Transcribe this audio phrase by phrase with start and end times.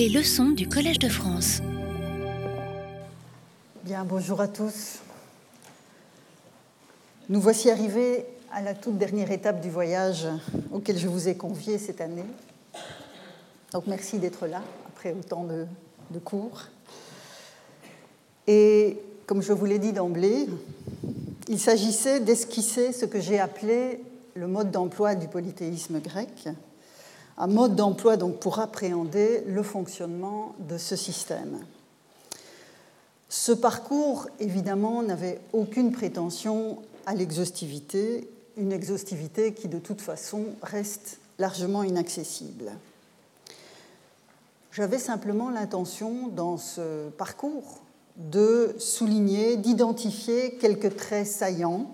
[0.00, 1.60] Les leçons du Collège de France.
[3.84, 5.00] Bien, bonjour à tous.
[7.28, 10.26] Nous voici arrivés à la toute dernière étape du voyage
[10.72, 12.24] auquel je vous ai convié cette année.
[13.74, 15.66] Donc merci d'être là après autant de,
[16.12, 16.62] de cours.
[18.46, 18.96] Et
[19.26, 20.46] comme je vous l'ai dit d'emblée,
[21.46, 24.00] il s'agissait d'esquisser ce que j'ai appelé
[24.32, 26.48] le mode d'emploi du polythéisme grec,
[27.40, 31.58] un mode d'emploi donc pour appréhender le fonctionnement de ce système.
[33.30, 41.18] Ce parcours, évidemment, n'avait aucune prétention à l'exhaustivité, une exhaustivité qui, de toute façon, reste
[41.38, 42.72] largement inaccessible.
[44.72, 47.78] J'avais simplement l'intention, dans ce parcours,
[48.16, 51.90] de souligner, d'identifier quelques traits saillants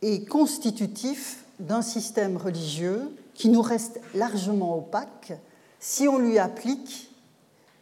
[0.00, 5.32] et constitutifs d'un système religieux qui nous reste largement opaque
[5.80, 7.10] si on lui applique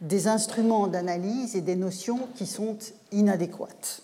[0.01, 2.77] des instruments d'analyse et des notions qui sont
[3.11, 4.01] inadéquates.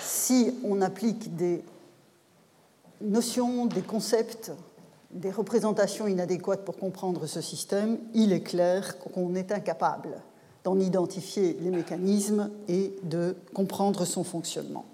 [0.00, 1.62] Si on applique des
[3.02, 4.52] notions, des concepts,
[5.10, 10.22] des représentations inadéquates pour comprendre ce système, il est clair qu'on est incapable
[10.64, 14.84] d'en identifier les mécanismes et de comprendre son fonctionnement.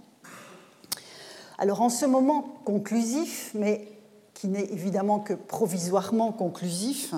[1.59, 3.96] Alors en ce moment conclusif, mais
[4.37, 7.15] qui n'est évidemment que provisoirement conclusif,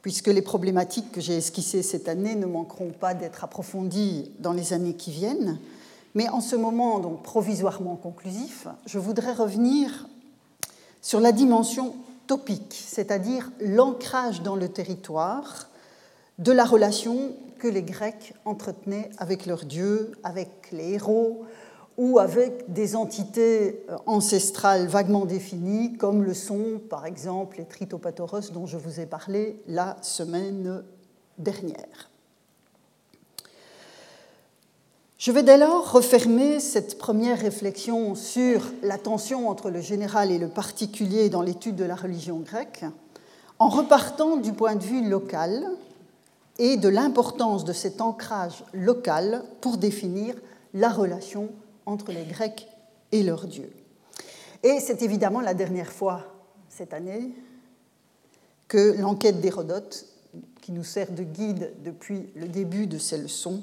[0.00, 4.72] puisque les problématiques que j'ai esquissées cette année ne manqueront pas d'être approfondies dans les
[4.72, 5.58] années qui viennent,
[6.14, 10.06] mais en ce moment donc provisoirement conclusif, je voudrais revenir
[11.02, 11.96] sur la dimension
[12.28, 15.68] topique, c'est-à-dire l'ancrage dans le territoire
[16.38, 21.44] de la relation que les Grecs entretenaient avec leurs dieux, avec les héros
[21.96, 28.52] ou avec des entités euh, ancestrales vaguement définies, comme le sont par exemple les tritopatoros
[28.52, 30.82] dont je vous ai parlé la semaine
[31.38, 32.10] dernière.
[35.18, 40.38] Je vais dès lors refermer cette première réflexion sur la tension entre le général et
[40.38, 42.84] le particulier dans l'étude de la religion grecque
[43.58, 45.70] en repartant du point de vue local
[46.58, 50.34] et de l'importance de cet ancrage local pour définir
[50.74, 51.48] la relation
[51.86, 52.68] entre les Grecs
[53.12, 53.72] et leurs dieux.
[54.62, 56.26] Et c'est évidemment la dernière fois
[56.68, 57.30] cette année
[58.68, 60.06] que l'enquête d'Hérodote,
[60.60, 63.62] qui nous sert de guide depuis le début de ces leçons,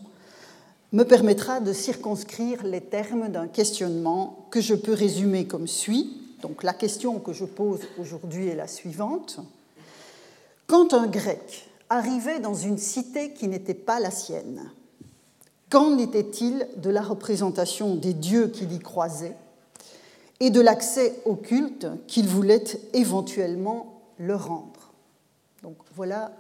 [0.94, 6.22] me permettra de circonscrire les termes d'un questionnement que je peux résumer comme suit.
[6.42, 9.40] Donc la question que je pose aujourd'hui est la suivante.
[10.68, 14.72] Quand un grec arrivait dans une cité qui n'était pas la sienne.
[15.74, 19.36] Qu'en était-il de la représentation des dieux qu'il y croisait
[20.40, 22.64] et de l'accès au culte qu'il voulait
[22.94, 24.94] éventuellement leur rendre?
[25.64, 26.32] Donc voilà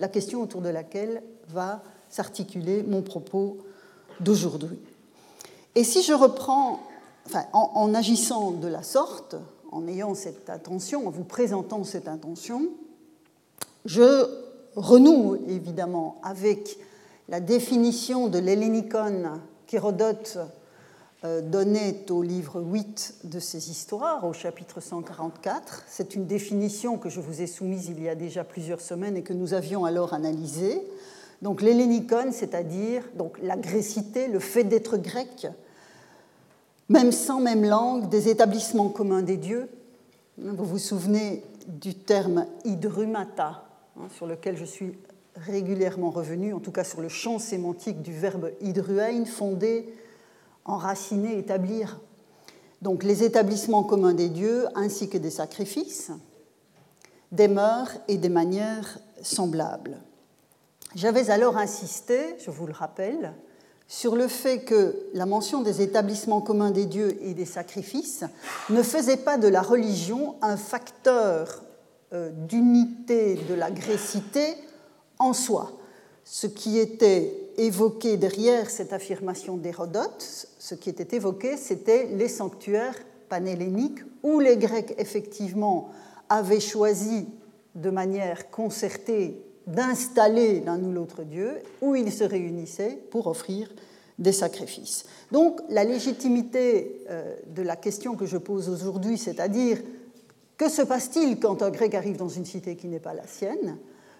[0.00, 3.58] la question autour de laquelle va s'articuler mon propos
[4.18, 4.80] d'aujourd'hui.
[5.76, 6.80] Et si je reprends,
[7.52, 9.36] en, en agissant de la sorte,
[9.70, 12.66] en ayant cette intention, en vous présentant cette intention,
[13.84, 14.26] je
[14.74, 16.78] renoue évidemment avec
[17.28, 20.38] la définition de l'hellénicon qu'Hérodote
[21.24, 25.84] euh, donnait au livre 8 de ses histoires, au chapitre 144.
[25.88, 29.22] C'est une définition que je vous ai soumise il y a déjà plusieurs semaines et
[29.22, 30.82] que nous avions alors analysée.
[31.40, 35.46] Donc l'hellénicon, c'est-à-dire donc la grécité, le fait d'être grec,
[36.88, 39.68] même sans même langue, des établissements communs des dieux.
[40.38, 43.64] Vous vous souvenez du terme idrumata,
[43.98, 44.94] Hein, sur lequel je suis
[45.36, 49.92] régulièrement revenu, en tout cas sur le champ sémantique du verbe idruein, fondé,
[50.64, 52.00] enraciné, établir.
[52.82, 56.10] Donc les établissements communs des dieux ainsi que des sacrifices,
[57.30, 59.98] des mœurs et des manières semblables.
[60.94, 63.32] J'avais alors insisté, je vous le rappelle,
[63.88, 68.24] sur le fait que la mention des établissements communs des dieux et des sacrifices
[68.70, 71.62] ne faisait pas de la religion un facteur
[72.12, 74.56] euh, d'unité de la grécité
[75.22, 75.72] en soi.
[76.24, 82.96] Ce qui était évoqué derrière cette affirmation d'Hérodote, ce qui était évoqué, c'était les sanctuaires
[83.28, 85.90] panhelléniques où les Grecs, effectivement,
[86.28, 87.26] avaient choisi
[87.74, 93.70] de manière concertée d'installer l'un ou l'autre dieu, où ils se réunissaient pour offrir
[94.18, 95.04] des sacrifices.
[95.30, 99.78] Donc la légitimité euh, de la question que je pose aujourd'hui, c'est-à-dire
[100.56, 103.78] que se passe-t-il quand un grec arrive dans une cité qui n'est pas la sienne?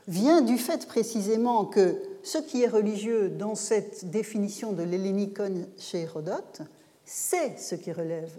[0.09, 6.03] Vient du fait précisément que ce qui est religieux dans cette définition de l'hellénicon chez
[6.03, 6.63] Hérodote,
[7.05, 8.31] c'est ce qui relève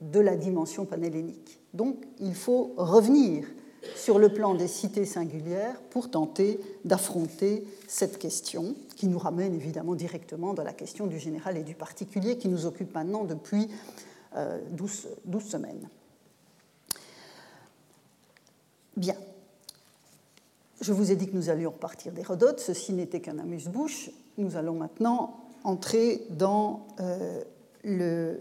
[0.00, 1.60] de la dimension panhellénique.
[1.74, 3.46] Donc il faut revenir
[3.96, 9.94] sur le plan des cités singulières pour tenter d'affronter cette question, qui nous ramène évidemment
[9.94, 13.68] directement dans la question du général et du particulier qui nous occupe maintenant depuis
[14.70, 15.88] 12, euh, semaines.
[18.96, 19.16] Bien.
[20.82, 22.58] Je vous ai dit que nous allions repartir d'Hérodote.
[22.58, 24.10] Ceci n'était qu'un amuse-bouche.
[24.36, 28.34] Nous allons maintenant entrer dans euh,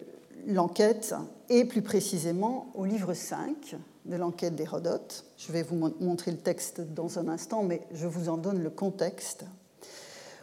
[0.47, 1.13] l'enquête
[1.49, 5.23] et plus précisément au livre 5 de l'enquête d'Hérodote.
[5.37, 8.71] Je vais vous montrer le texte dans un instant, mais je vous en donne le
[8.71, 9.45] contexte.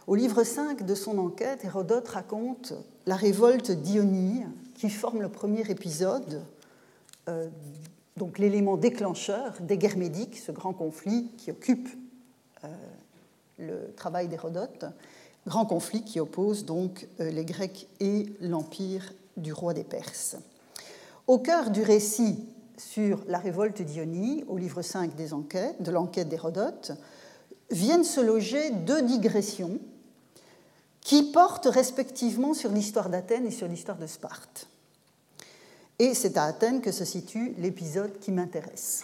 [0.07, 2.75] Au livre 5 de son enquête, Hérodote raconte
[3.07, 4.45] la révolte d'Ionie
[4.75, 6.43] qui forme le premier épisode,
[7.27, 7.49] euh,
[8.19, 11.87] donc l'élément déclencheur des guerres médiques, ce grand conflit qui occupe
[12.63, 12.67] euh,
[13.57, 14.85] le travail d'Hérodote,
[15.47, 20.35] grand conflit qui oppose donc euh, les Grecs et l'empire du roi des Perses.
[21.27, 22.45] Au cœur du récit
[22.77, 26.91] sur la révolte d'Ionie, au livre 5 des enquêtes, de l'enquête d'Hérodote,
[27.71, 29.79] viennent se loger deux digressions
[31.01, 34.67] qui portent respectivement sur l'histoire d'Athènes et sur l'histoire de Sparte.
[35.99, 39.03] Et c'est à Athènes que se situe l'épisode qui m'intéresse.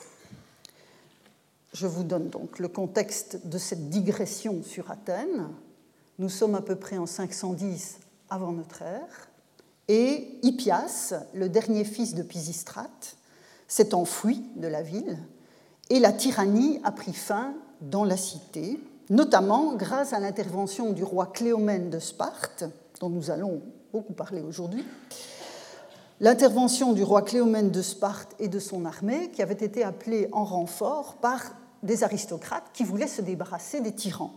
[1.74, 5.50] Je vous donne donc le contexte de cette digression sur Athènes.
[6.20, 7.98] Nous sommes à peu près en 510
[8.30, 9.28] avant notre ère,
[9.88, 13.18] et Hippias, le dernier fils de Pisistrate,
[13.68, 15.18] s'est enfui de la ville
[15.90, 21.28] et la tyrannie a pris fin dans la cité, notamment grâce à l'intervention du roi
[21.28, 22.64] Cléomène de Sparte,
[23.00, 24.84] dont nous allons beaucoup parler aujourd'hui.
[26.22, 30.46] L'intervention du roi Cléomène de Sparte et de son armée, qui avait été appelée en
[30.46, 31.42] renfort par
[31.84, 34.32] des aristocrates qui voulaient se débarrasser des tyrans.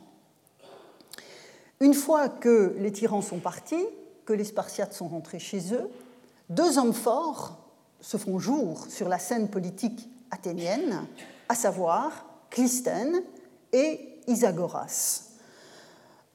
[1.79, 3.87] Une fois que les tyrans sont partis,
[4.25, 5.89] que les Spartiates sont rentrés chez eux,
[6.51, 7.59] deux hommes forts
[8.01, 11.07] se font jour sur la scène politique athénienne,
[11.49, 13.23] à savoir Clystène
[13.73, 15.23] et Isagoras.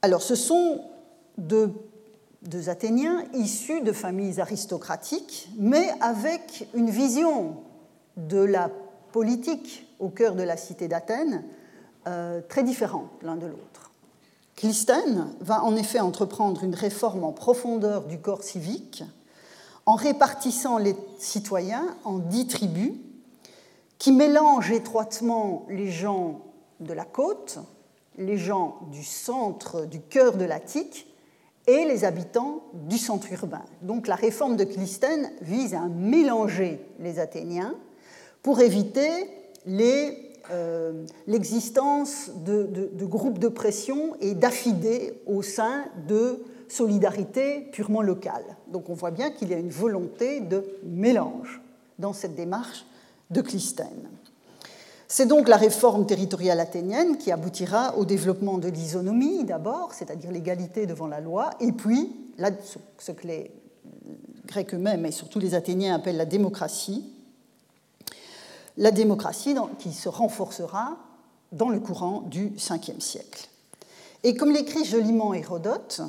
[0.00, 0.80] Alors, ce sont
[1.36, 1.70] deux,
[2.44, 7.56] deux, Athéniens issus de familles aristocratiques, mais avec une vision
[8.16, 8.70] de la
[9.12, 11.44] politique au cœur de la cité d'Athènes
[12.06, 13.92] euh, très différente l'un de l'autre.
[14.56, 19.02] Clystène va en effet entreprendre une réforme en profondeur du corps civique,
[19.86, 22.92] en répartissant les citoyens en dix tribus
[23.98, 26.42] qui mélangent étroitement les gens
[26.80, 27.58] de la côte,
[28.16, 31.06] les gens du centre, du cœur de l'Attique
[31.66, 33.64] et les habitants du centre urbain.
[33.82, 37.74] Donc la réforme de Clystène vise à mélanger les Athéniens
[38.42, 39.28] pour éviter
[40.50, 48.44] euh, l'existence de, groupes de pression et d'affidés au sein de solidarité purement locale.
[48.68, 51.62] Donc on voit bien qu'il y a une volonté de mélange
[51.98, 52.84] dans cette démarche
[53.30, 54.08] de Clystène.
[55.16, 60.86] C'est donc la réforme territoriale athénienne qui aboutira au développement de l'isonomie d'abord, c'est-à-dire l'égalité
[60.86, 62.10] devant la loi, et puis
[62.98, 63.52] ce que les
[64.46, 67.04] Grecs eux-mêmes et surtout les Athéniens appellent la démocratie,
[68.76, 70.96] la démocratie qui se renforcera
[71.52, 73.48] dans le courant du Ve siècle.
[74.24, 76.00] Et comme l'écrit joliment Hérodote,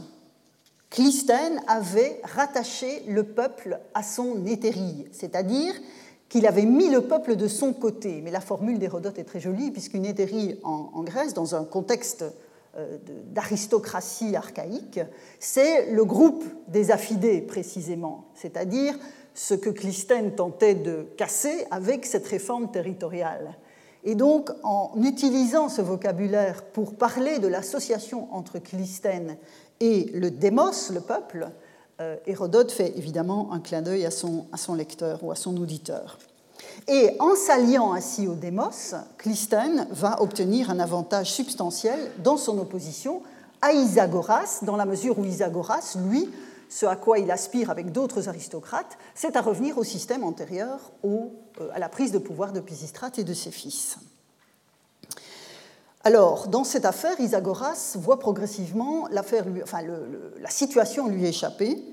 [0.89, 5.75] Clystène avait rattaché le peuple à son hétérie, c'est-à-dire
[6.35, 8.19] qu'il avait mis le peuple de son côté.
[8.21, 12.25] Mais la formule d'Hérodote est très jolie, puisqu'une hétérie en, Grèce, dans un contexte
[12.75, 12.97] euh,
[13.31, 14.99] d'aristocratie archaïque,
[15.39, 18.95] c'est le groupe des affidés précisément, c'est-à-dire
[19.33, 23.55] ce que Clystène tentait de casser avec cette réforme territoriale.
[24.03, 29.37] Et donc, en utilisant ce vocabulaire pour parler de l'association entre Clystène
[29.79, 31.49] et le démos, le peuple,
[32.25, 36.17] Hérodote fait évidemment un clin d'œil à son, lecteur ou à son auditeur.
[36.87, 43.21] Et en s'alliant ainsi au démos, Clystène va obtenir un avantage substantiel dans son opposition
[43.61, 46.29] à Isagoras, dans la mesure où Isagoras, lui,
[46.69, 51.29] ce à quoi il aspire avec d'autres aristocrates, c'est à revenir au système antérieur euh,
[51.73, 53.97] à la prise de pouvoir de Pisistrate et de ses fils.
[56.05, 59.23] Alors, dans cette affaire, Isagoras voit progressivement la
[60.49, 61.83] situation lui échapper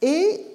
[0.00, 0.46] et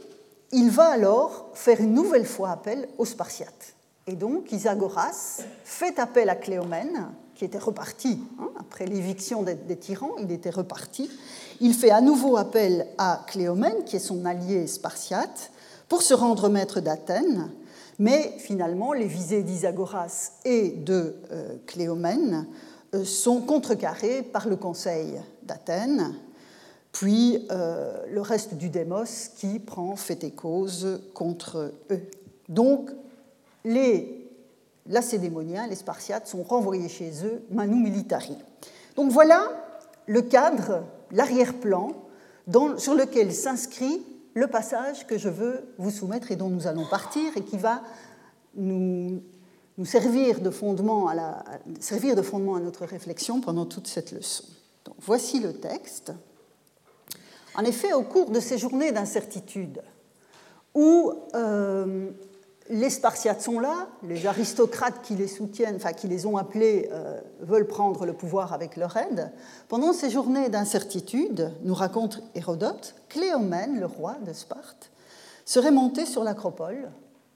[0.51, 3.75] il va alors faire une nouvelle fois appel aux Spartiates.
[4.07, 10.11] Et donc, Isagoras fait appel à Cléomène, qui était reparti hein, après l'éviction des, tyrans,
[10.19, 11.11] il était reparti.
[11.61, 15.51] Il fait à nouveau appel à Cléomène, qui est son allié spartiate,
[15.89, 17.51] pour se rendre maître d'Athènes.
[17.99, 22.47] Mais finalement, les visées d'Isagoras et de euh, Cléomène
[22.93, 26.15] euh, sont contrecarrées par le Conseil d'Athènes,
[26.91, 32.01] puis euh, le reste du démos qui prend fait et cause contre eux.
[32.49, 32.89] Donc,
[33.65, 34.29] les
[34.87, 38.37] lacédémoniens, les Spartiates, sont renvoyés chez eux, manu militari.
[38.95, 39.49] Donc voilà
[40.05, 41.93] le cadre, l'arrière-plan
[42.77, 44.01] sur lequel s'inscrit
[44.33, 47.81] le passage que je veux vous soumettre et dont nous allons partir et qui va
[48.55, 49.21] nous,
[49.83, 54.45] servir, de fondement à notre réflexion pendant toute cette leçon.
[54.99, 56.13] Voici le texte.
[57.55, 59.81] En effet, au cours de ces journées d'incertitude,
[60.73, 62.09] où euh,
[62.69, 67.19] les Spartiates sont là, les aristocrates qui les soutiennent, enfin qui les ont appelés, euh,
[67.41, 69.31] veulent prendre le pouvoir avec leur aide.
[69.67, 74.91] Pendant ces journées d'incertitude, nous raconte Hérodote, Cléomène, le roi de Sparte,
[75.45, 76.89] serait monté sur l'acropole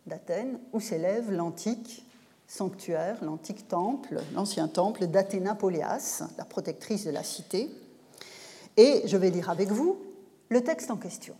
[0.05, 2.05] d'Athènes où s'élève l'antique
[2.48, 7.69] sanctuaire, l'antique temple, l'ancien temple d'Athéna Poléas, la protectrice de la cité.
[8.77, 9.98] Et je vais lire avec vous
[10.48, 11.36] le texte en question.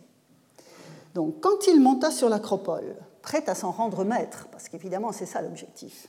[1.14, 5.42] Donc, quand il monta sur l'acropole, prêt à s'en rendre maître, parce qu'évidemment c'est ça
[5.42, 6.08] l'objectif.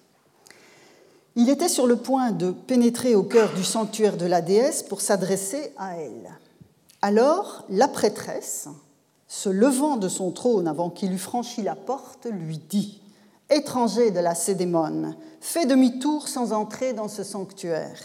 [1.35, 5.01] Il était sur le point de pénétrer au cœur du sanctuaire de la déesse pour
[5.01, 6.29] s'adresser à elle.
[7.01, 8.67] Alors la prêtresse,
[9.27, 13.01] se levant de son trône avant qu'il eût franchi la porte, lui dit
[13.49, 17.97] Étranger de la Cédémone, fais demi-tour sans entrer dans ce sanctuaire.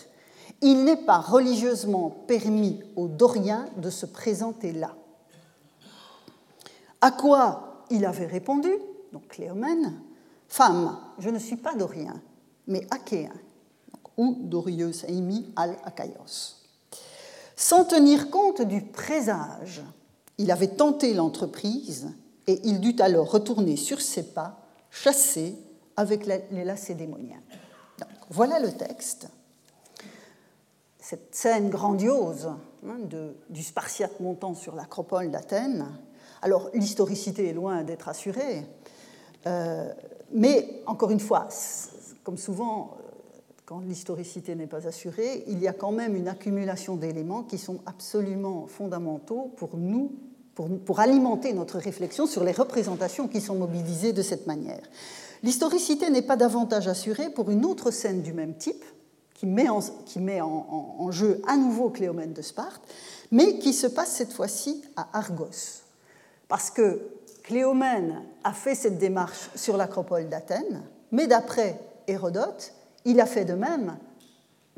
[0.62, 4.94] Il n'est pas religieusement permis aux Doriens de se présenter là.
[7.00, 8.70] À quoi il avait répondu
[9.14, 10.00] donc Cléomène,
[10.48, 12.20] femme, je ne suis pas dorien,
[12.66, 13.32] mais achéen,
[14.16, 16.56] ou Dorius Aimi al Akaios.
[17.54, 19.82] Sans tenir compte du présage,
[20.36, 22.10] il avait tenté l'entreprise
[22.48, 25.56] et il dut alors retourner sur ses pas, chassé
[25.96, 27.42] avec les lacédémoniens.
[28.30, 29.28] Voilà le texte.
[30.98, 32.50] Cette scène grandiose
[32.84, 32.98] hein,
[33.48, 35.86] du Spartiate montant sur l'acropole d'Athènes.
[36.42, 38.66] Alors, l'historicité est loin d'être assurée,
[39.46, 39.92] euh,
[40.32, 41.48] mais encore une fois,
[42.22, 43.10] comme souvent, euh,
[43.66, 47.78] quand l'historicité n'est pas assurée, il y a quand même une accumulation d'éléments qui sont
[47.86, 50.12] absolument fondamentaux pour nous,
[50.54, 54.82] pour, alimenter notre réflexion sur les représentations qui sont mobilisées de cette manière.
[55.42, 58.84] L'historicité n'est pas davantage assurée pour une autre scène du même type,
[59.34, 62.82] qui met en, qui met en, en jeu à nouveau Cléomène de Sparte,
[63.32, 65.82] mais qui se passe cette fois-ci à Argos.
[66.48, 67.00] Parce que
[67.44, 70.82] Cléomène a fait cette démarche sur l'acropole d'Athènes,
[71.12, 72.72] mais d'après Hérodote,
[73.04, 73.98] il a fait de même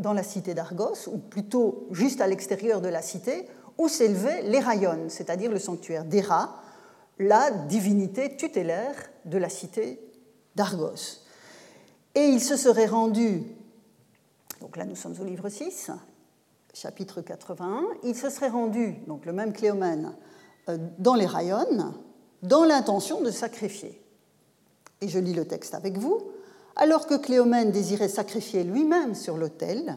[0.00, 3.46] dans la cité d'Argos, ou plutôt juste à l'extérieur de la cité,
[3.78, 6.60] où s'élevait l'Héraïon, c'est-à-dire le sanctuaire d'Héra,
[7.18, 10.00] la divinité tutélaire de la cité
[10.56, 11.22] d'Argos.
[12.16, 13.44] Et il se serait rendu,
[14.60, 15.92] donc là nous sommes au livre 6,
[16.74, 20.14] chapitre 81, il se serait rendu, donc le même Cléomène,
[20.68, 21.26] euh, dans les
[22.46, 24.00] dans l'intention de sacrifier.
[25.00, 26.22] Et je lis le texte avec vous.
[26.76, 29.96] Alors que Cléomène désirait sacrifier lui-même sur l'autel,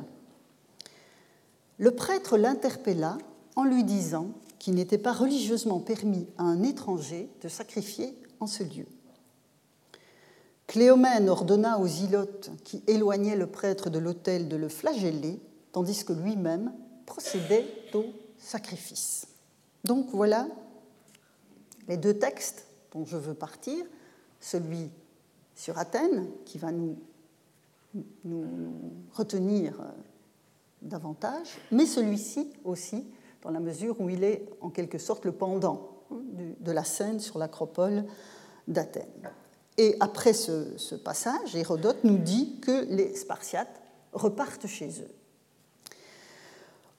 [1.78, 3.18] le prêtre l'interpella
[3.56, 8.64] en lui disant qu'il n'était pas religieusement permis à un étranger de sacrifier en ce
[8.64, 8.86] lieu.
[10.68, 15.40] Cléomène ordonna aux ilotes qui éloignaient le prêtre de l'autel de le flageller,
[15.72, 16.72] tandis que lui-même
[17.06, 18.06] procédait au
[18.38, 19.28] sacrifice.
[19.84, 20.48] Donc voilà
[21.90, 23.84] les deux textes dont je veux partir,
[24.40, 24.90] celui
[25.56, 26.96] sur Athènes, qui va nous,
[29.14, 29.86] retenir euh,
[30.84, 33.08] davantage, mais celui-ci aussi,
[33.42, 36.18] dans la mesure où il est en quelque sorte le pendant hein,
[36.60, 38.06] de la scène sur l'acropole
[38.68, 39.32] d'Athènes.
[39.80, 43.82] Et après ce, passage, Hérodote nous dit que les Spartiates
[44.14, 45.16] repartent chez eux.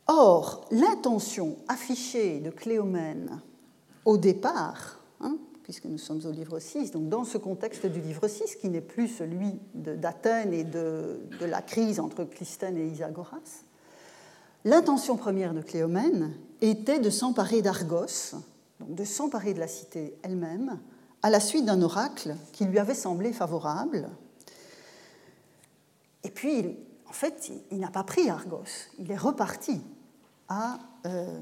[0.08, 3.40] Or, l'intention affichée de Cléomène
[4.04, 8.26] au départ, hein, puisque nous sommes au livre 6, donc dans ce contexte du livre
[8.26, 13.64] 6, qui n'est plus celui d'Athènes et de, la crise entre Clisthène et Isagoras,
[14.64, 18.34] l'intention première de Cléomène était de s'emparer d'Argos,
[18.80, 20.78] donc de s'emparer de la cité elle-même,
[21.22, 24.08] à la suite d'un oracle qui lui avait semblé favorable.
[26.24, 26.76] Et puis,
[27.06, 28.64] en fait, il n'a pas pris Argos,
[28.98, 29.80] il est reparti
[30.48, 31.40] à, euh,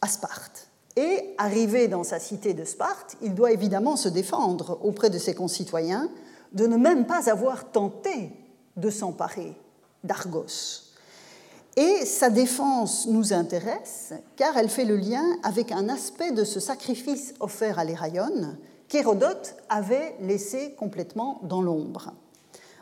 [0.00, 0.68] à Sparte.
[0.96, 5.34] Et arrivé dans sa cité de Sparte, il doit évidemment se défendre auprès de ses
[5.34, 6.08] concitoyens
[6.52, 8.30] de ne même pas avoir tenté
[8.76, 9.54] de s'emparer
[10.04, 10.84] d'Argos.
[11.76, 16.60] Et sa défense nous intéresse car elle fait le lien avec un aspect de ce
[16.60, 22.12] sacrifice offert à l'Héraïon qu'Hérodote avait laissé complètement dans l'ombre.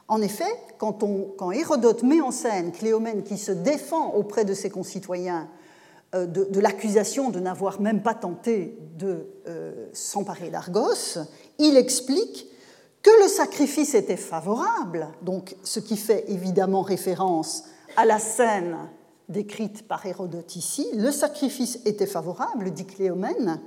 [0.09, 1.03] En effet, quand,
[1.39, 5.49] quand Hérodote met en scène Cléomène qui se défend auprès de ses concitoyens
[6.15, 11.19] euh, de, l'accusation de n'avoir même pas tenté de euh, s'emparer d'Argos,
[11.59, 12.47] il explique
[13.03, 17.65] que le sacrifice était favorable, donc ce qui fait évidemment référence
[17.97, 18.77] à la scène
[19.29, 23.61] décrite par Hérodote ici, le sacrifice était favorable, dit Cléomène,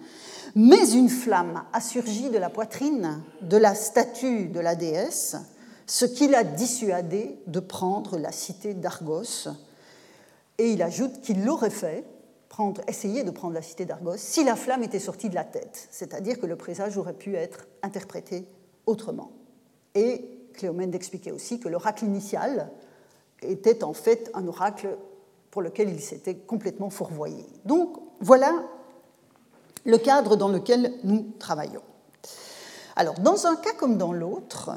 [0.56, 5.36] mais une flamme a surgi de la poitrine de la statue de la déesse,
[5.88, 9.50] ce qui l'a dissuadé de prendre la cité d'Argos.
[10.58, 12.06] Et il ajoute qu'il l'aurait fait,
[12.88, 16.40] essayer de prendre la cité d'Argos, si la flamme était sortie de la tête, c'est-à-dire
[16.40, 18.48] que le présage aurait pu être interprété
[18.86, 19.32] autrement.
[19.94, 22.72] Et Cléomène d'expliquer aussi que l'oracle initial
[23.42, 24.98] était en fait un oracle
[25.52, 27.46] pour lequel il s'était complètement fourvoyé.
[27.66, 28.64] Donc voilà
[29.86, 31.84] le cadre dans lequel nous travaillons.
[32.96, 34.72] Alors, dans un cas comme dans l'autre,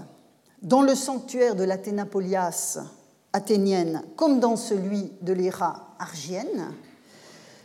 [0.63, 2.79] dans le sanctuaire de l'Athénapolias
[3.33, 6.73] athénienne comme dans celui de l'Héra argienne,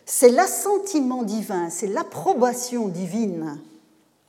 [0.06, 3.60] c'est l'assentiment divin, c'est l'approbation divine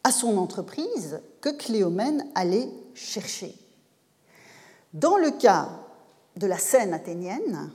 [0.04, 3.54] à son entreprise que Cléomène allait chercher.
[4.93, 5.69] Dans le cas
[6.37, 7.71] de la scène athénienne,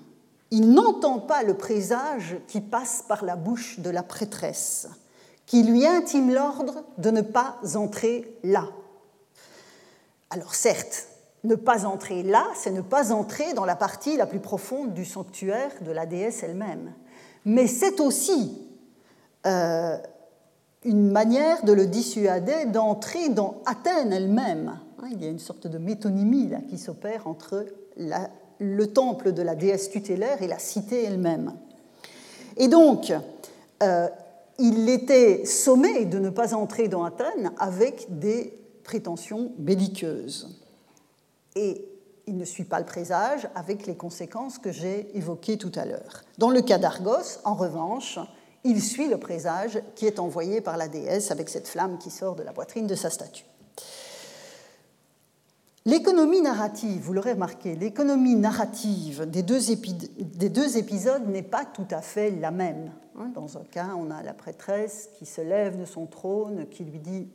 [0.52, 4.88] il n'entend pas le présage qui passe par la bouche de la prêtresse,
[5.46, 8.68] qui lui intime l'ordre de ne pas entrer là.
[10.30, 11.08] Alors certes,
[11.44, 15.06] ne pas entrer là, c'est ne pas entrer dans la partie la plus profonde du
[15.06, 16.94] sanctuaire de la déesse elle-même.
[17.50, 18.52] Mais c'est aussi
[19.48, 19.98] euh,
[20.84, 24.80] une manière de le dissuader d'entrer dans Athènes elle-même.
[25.00, 27.66] Hein, il y a une sorte de métonymie là, qui s'opère entre
[28.60, 31.54] le temple de la déesse tutélaire et la cité elle-même.
[32.56, 33.12] Et donc,
[33.82, 34.08] euh,
[34.60, 38.54] il était sommé de ne pas entrer dans Athènes avec des
[38.84, 40.56] prétentions belliqueuses.
[41.56, 41.89] Et
[42.30, 46.24] il ne suit pas le présage avec les conséquences que j'ai évoquées tout à l'heure.
[46.38, 48.20] Dans le cas d'Argos, en revanche,
[48.64, 52.36] il suit le présage qui est envoyé par la déesse avec cette flamme qui sort
[52.36, 53.46] de la poitrine de sa statue.
[55.86, 62.30] L'économie narrative, vous l'aurez remarqué, l'économie narrative des deux, épisodes n'est pas tout à fait
[62.32, 62.92] la même.
[63.18, 63.32] Hein.
[63.34, 67.00] Dans un cas, on a la prêtresse qui se lève de son trône, qui lui
[67.00, 67.30] dit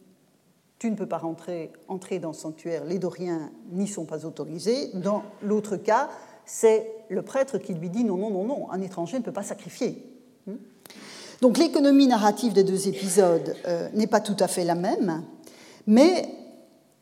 [0.85, 4.91] Tu ne peux pas rentrer, entrer dans le sanctuaire, les Doriens n'y sont pas autorisés.
[4.93, 6.11] Dans l'autre cas,
[6.45, 9.43] c'est le prêtre qui lui dit Non, non, non, non, un étranger ne peut pas
[9.43, 10.07] sacrifier.
[10.47, 10.57] Hein.
[11.41, 15.25] Donc l'économie narrative des deux épisodes euh, n'est pas tout à fait la même,
[15.87, 16.29] mais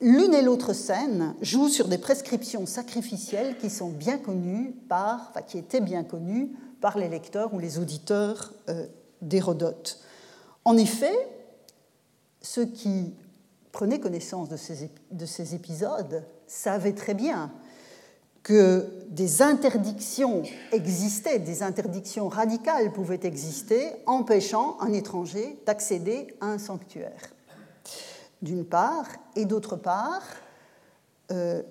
[0.00, 5.58] l'une et l'autre scène jouent sur des prescriptions sacrificielles qui sont bien connues par, qui
[5.58, 8.86] étaient bien connues par les lecteurs ou les auditeurs euh,
[9.22, 9.98] d'Hérodote.
[10.64, 11.16] En effet,
[12.42, 13.14] ceux qui
[13.72, 17.50] prenaient connaissance de ces, de ces épisodes savaient très bien
[18.42, 26.58] que des interdictions existaient, des interdictions radicales pouvaient exister, empêchant un étranger d'accéder à un
[26.58, 27.30] sanctuaire.
[28.42, 29.06] D'une part,
[29.36, 30.22] et d'autre part,
[31.30, 31.62] euh,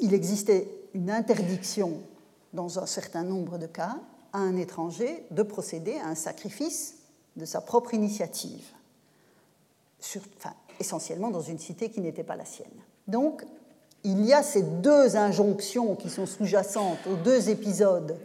[0.00, 2.02] il existait une interdiction,
[2.52, 3.96] dans un certain nombre de cas,
[4.32, 6.96] à un étranger de procéder à un sacrifice
[7.36, 8.66] de sa propre initiative,
[10.80, 12.68] essentiellement dans une cité qui n'était pas la sienne.
[13.06, 13.44] Donc,
[14.02, 18.16] il y a ces deux injonctions qui sont sous-jacentes aux deux épisodes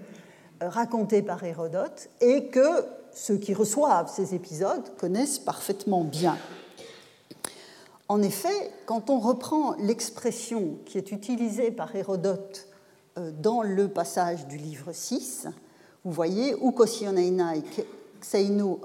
[0.62, 6.38] euh, racontés par Hérodote et que ceux qui reçoivent ces épisodes connaissent parfaitement bien.
[8.10, 12.68] En effet, quand on reprend l'expression qui est utilisée par Hérodote
[13.18, 15.48] euh, dans le passage du livre 6,
[16.04, 17.64] vous voyez, Ukosioneinai
[18.20, 18.80] xeino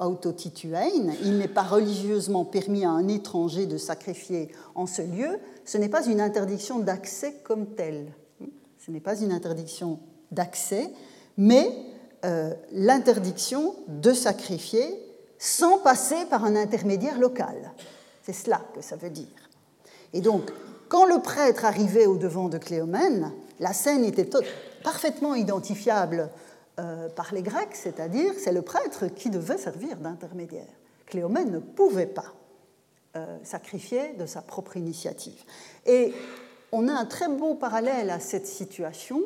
[1.22, 5.88] il n'est pas religieusement permis à un étranger de sacrifier en ce lieu, ce n'est
[5.88, 8.12] pas une interdiction d'accès comme telle.
[8.84, 9.98] Ce n'est pas une interdiction
[10.30, 10.90] d'accès,
[11.36, 11.70] mais
[12.24, 14.98] euh, l'interdiction de sacrifier
[15.38, 17.72] sans passer par un intermédiaire local.
[18.22, 19.26] C'est cela que ça veut dire.
[20.12, 20.50] Et donc,
[20.88, 24.28] quand le prêtre arrivait au devant de Cléomène, la scène était
[24.82, 26.30] parfaitement identifiable
[26.78, 30.68] euh, par les Grecs, c'est-à-dire c'est le prêtre qui devait servir d'intermédiaire.
[31.06, 32.34] Cléomène ne pouvait pas
[33.16, 35.44] euh, sacrifier de sa propre initiative.
[35.86, 36.12] Et
[36.72, 39.20] on a un très beau parallèle à cette situation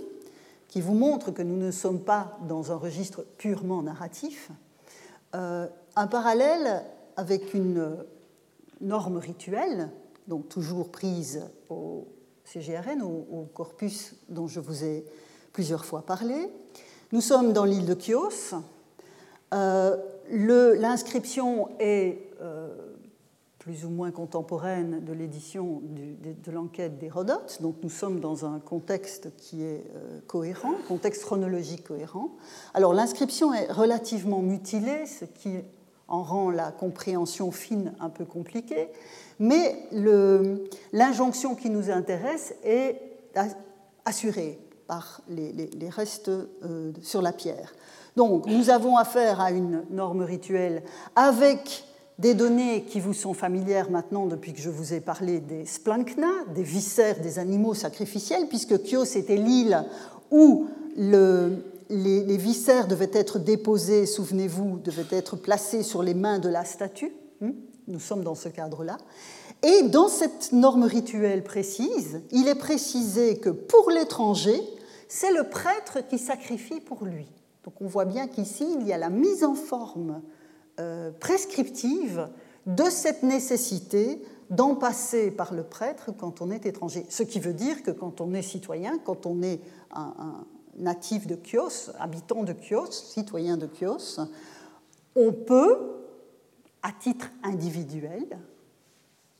[0.68, 4.50] qui vous montre que nous ne sommes pas dans un registre purement narratif,
[5.34, 6.84] euh, un parallèle
[7.16, 7.96] avec une
[8.80, 9.90] normes rituelles,
[10.26, 12.06] donc toujours prises au
[12.44, 15.04] CGRN, au, corpus dont je vous ai
[15.52, 16.48] plusieurs fois parlé.
[17.10, 18.54] Nous sommes dans l'île de Chios.
[19.54, 19.96] Euh,
[20.30, 22.68] L'inscription est euh,
[23.58, 29.34] plus ou moins contemporaine de l'édition de, l'enquête d'Hérodote, donc nous sommes dans un contexte
[29.38, 32.28] qui est euh, cohérent, contexte chronologique cohérent.
[32.74, 35.56] Alors l'inscription est relativement mutilée, ce qui
[36.08, 38.88] en rend la compréhension fine un peu compliquée,
[39.38, 39.82] mais
[40.92, 43.00] l'injonction qui nous intéresse est
[44.04, 47.74] assurée par les, restes euh, sur la pierre.
[48.16, 50.82] Donc nous avons affaire à une norme rituelle
[51.14, 51.84] avec
[52.18, 56.32] des données qui vous sont familières maintenant depuis que je vous ai parlé des splankna,
[56.52, 59.84] des viscères des animaux sacrificiels, puisque Chios était l'île
[60.32, 66.48] où le, les, viscères devaient être déposés, souvenez-vous, devaient être placés sur les mains de
[66.48, 67.12] la statue.
[67.40, 67.52] Hmm?
[67.86, 68.98] Nous sommes dans ce cadre-là.
[69.62, 74.60] Et dans cette norme rituelle précise, il est précisé que pour l'étranger,
[75.08, 77.30] c'est le prêtre qui sacrifie pour lui.
[77.64, 80.22] Donc on voit bien qu'ici, il y a la mise en forme
[80.78, 82.28] euh, prescriptive
[82.66, 87.06] de cette nécessité d'en passer par le prêtre quand on est étranger.
[87.08, 89.60] Ce qui veut dire que quand on est citoyen, quand on est
[89.92, 90.44] un,
[90.76, 94.20] natif de Chios, habitant de Chios, citoyen de Chios,
[95.16, 95.78] on peut,
[96.82, 98.38] à titre individuel,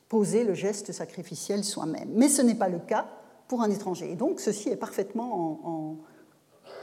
[0.09, 2.09] poser le geste sacrificiel soi-même.
[2.13, 3.07] Mais ce n'est pas le cas
[3.49, 4.11] pour un étranger.
[4.11, 5.97] Et donc ceci est parfaitement en,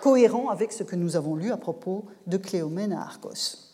[0.02, 3.70] cohérent avec ce que nous avons lu à propos de Cléomène à Argos.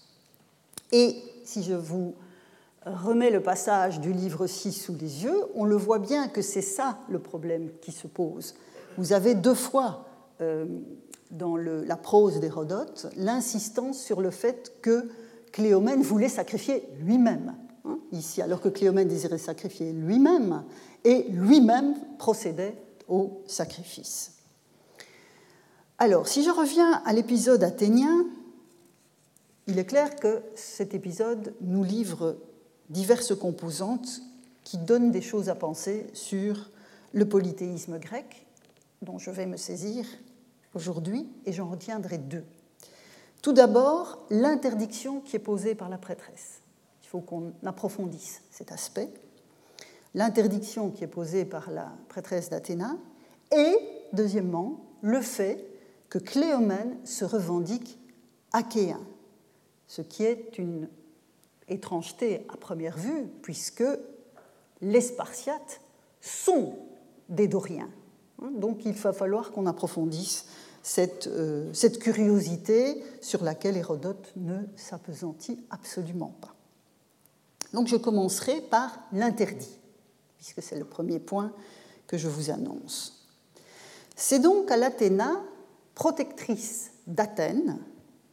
[0.92, 2.14] Et si je vous
[2.86, 6.62] remets le passage du livre 6 sous les yeux, on le voit bien que c'est
[6.62, 8.54] ça le problème qui se pose.
[8.98, 10.06] Vous avez deux fois
[10.40, 10.66] euh,
[11.30, 15.08] dans la prose d'Hérodote l'insistance sur le fait que
[15.50, 20.64] Cléomène voulait sacrifier lui-même, hein, ici, alors que Cléomène désirait sacrifier lui-même,
[21.04, 22.76] et lui-même procédait
[23.08, 24.32] au sacrifice.
[25.98, 28.26] Alors, si je reviens à l'épisode athénien,
[29.66, 32.36] il est clair que cet épisode nous livre
[32.90, 34.22] diverses composantes
[34.64, 36.70] qui donnent des choses à penser sur
[37.12, 38.46] le polythéisme grec,
[39.02, 40.06] dont je vais me saisir
[40.74, 42.44] aujourd'hui et j'en retiendrai deux.
[43.42, 46.61] Tout d'abord, l'interdiction qui est posée par la prêtresse.
[47.12, 49.10] Il faut qu'on approfondisse cet aspect.
[50.14, 52.96] L'interdiction qui est posée par la prêtresse d'Athéna
[53.54, 53.76] et,
[54.14, 55.62] deuxièmement, le fait
[56.08, 57.98] que Cléomène se revendique
[58.54, 59.00] achéen,
[59.88, 60.88] ce qui est une
[61.68, 63.84] étrangeté à première vue, puisque
[64.80, 65.82] les Spartiates
[66.22, 66.76] sont
[67.28, 67.90] des Doriens.
[68.58, 70.46] Donc il va falloir qu'on approfondisse
[70.98, 76.54] euh, cette, curiosité sur laquelle Hérodote ne s'apesantit absolument pas.
[77.72, 79.78] Donc je commencerai par l'interdit,
[80.36, 81.52] puisque c'est le premier point
[82.06, 83.26] que je vous annonce.
[84.16, 85.40] C'est donc à l'Athéna,
[85.94, 87.78] protectrice d'Athènes,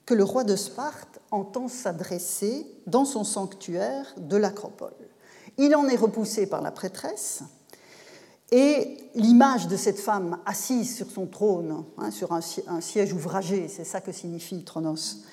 [0.05, 4.93] que le roi de Sparte entend s'adresser dans son sanctuaire de l'Acropole.
[5.57, 7.43] Il en est repoussé par la prêtresse,
[8.51, 12.41] et l'image de cette femme assise sur son trône, hein, sur un,
[12.81, 15.23] siège ouvragé, c'est ça que signifie Tronos,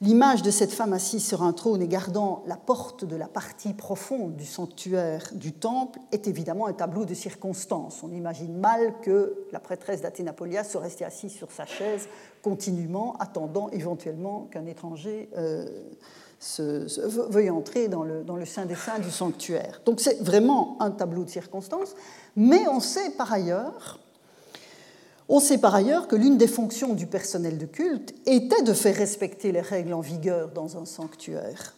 [0.00, 3.72] l'image de cette femme assise sur un trône et gardant la porte de la partie
[3.72, 8.02] profonde du sanctuaire du temple est évidemment un tableau de circonstance.
[8.02, 12.08] On imagine mal que la prêtresse d'Athénapolia soit restée assise sur sa chaise
[12.42, 15.66] continuellement, attendant éventuellement qu'un étranger euh,
[17.30, 19.80] veuille entrer dans le, dans le sein des saints du sanctuaire.
[19.84, 21.94] Donc c'est vraiment un tableau de circonstances.
[22.36, 23.98] Mais on sait par ailleurs,
[25.28, 28.94] on sait par ailleurs que l'une des fonctions du personnel de culte était de faire
[28.94, 31.74] respecter les règles en vigueur dans un sanctuaire,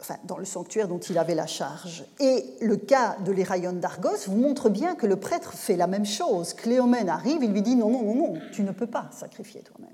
[0.00, 2.04] enfin dans le sanctuaire dont il avait la charge.
[2.20, 6.06] Et le cas de l'Héraïon d'Argos vous montre bien que le prêtre fait la même
[6.06, 6.54] chose.
[6.54, 9.90] Cléomène arrive, il lui dit non, non, non, non, tu ne peux pas sacrifier toi-même.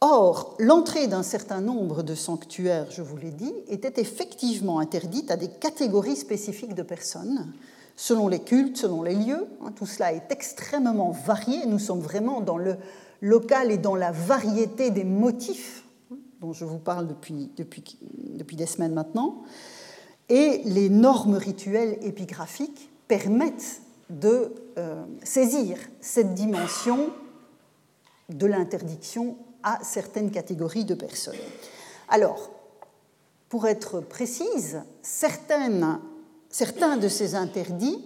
[0.00, 5.36] Or, l'entrée d'un certain nombre de sanctuaires, je vous l'ai dit, était effectivement interdite à
[5.36, 7.52] des catégories spécifiques de personnes,
[7.98, 9.48] selon les cultes, selon les lieux.
[9.60, 11.66] Hein, tout cela est extrêmement varié.
[11.66, 12.76] Nous sommes vraiment dans le
[13.20, 18.94] local et dans la variété des motifs hein, dont je vous parle depuis, des semaines
[18.94, 19.42] maintenant.
[20.28, 27.10] Et les normes rituelles épigraphiques permettent de euh, saisir cette dimension
[28.28, 31.34] de l'interdiction à certaines catégories de personnes.
[32.08, 32.50] Alors,
[33.48, 35.98] pour être précise, certaines,
[36.50, 38.04] certains de ces interdits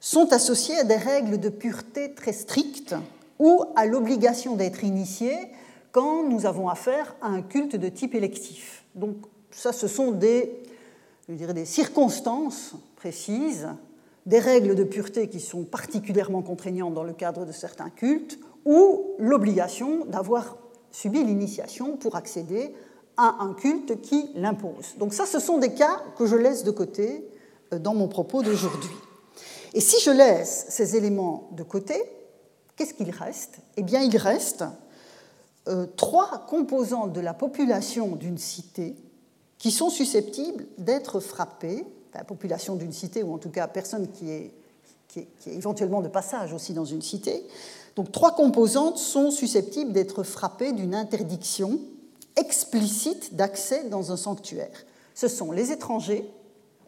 [0.00, 2.94] sont associés à des règles de pureté très strictes
[3.38, 5.32] ou à l'obligation d'être initié
[5.92, 8.84] quand nous avons affaire à un culte de type électif.
[8.94, 9.16] Donc
[9.50, 10.62] ça, ce sont des,
[11.28, 13.68] je dirais, des circonstances précises,
[14.26, 19.14] des règles de pureté qui sont particulièrement contraignantes dans le cadre de certains cultes, ou
[19.18, 20.56] l'obligation d'avoir
[20.92, 22.74] subit l'initiation pour accéder
[23.16, 24.94] à un culte qui l'impose.
[24.98, 27.28] Donc ça, ce sont des cas que je laisse de côté
[27.78, 28.90] dans mon propos d'aujourd'hui.
[29.74, 31.94] Et si je laisse ces éléments de côté,
[32.76, 33.58] qu'est-ce qu'il reste?
[33.76, 34.64] Eh bien, il reste
[35.68, 38.96] euh, trois composantes de la population d'une cité
[39.58, 44.30] qui sont susceptibles d'être frappées, la population d'une cité, ou en tout cas personne qui
[44.30, 44.52] est,
[45.08, 47.46] qui est, éventuellement de passage aussi dans une cité.
[47.96, 51.78] Donc trois composantes sont susceptibles d'être frappées d'une interdiction
[52.36, 54.84] explicite d'accès dans un sanctuaire.
[55.14, 56.28] Ce sont les étrangers,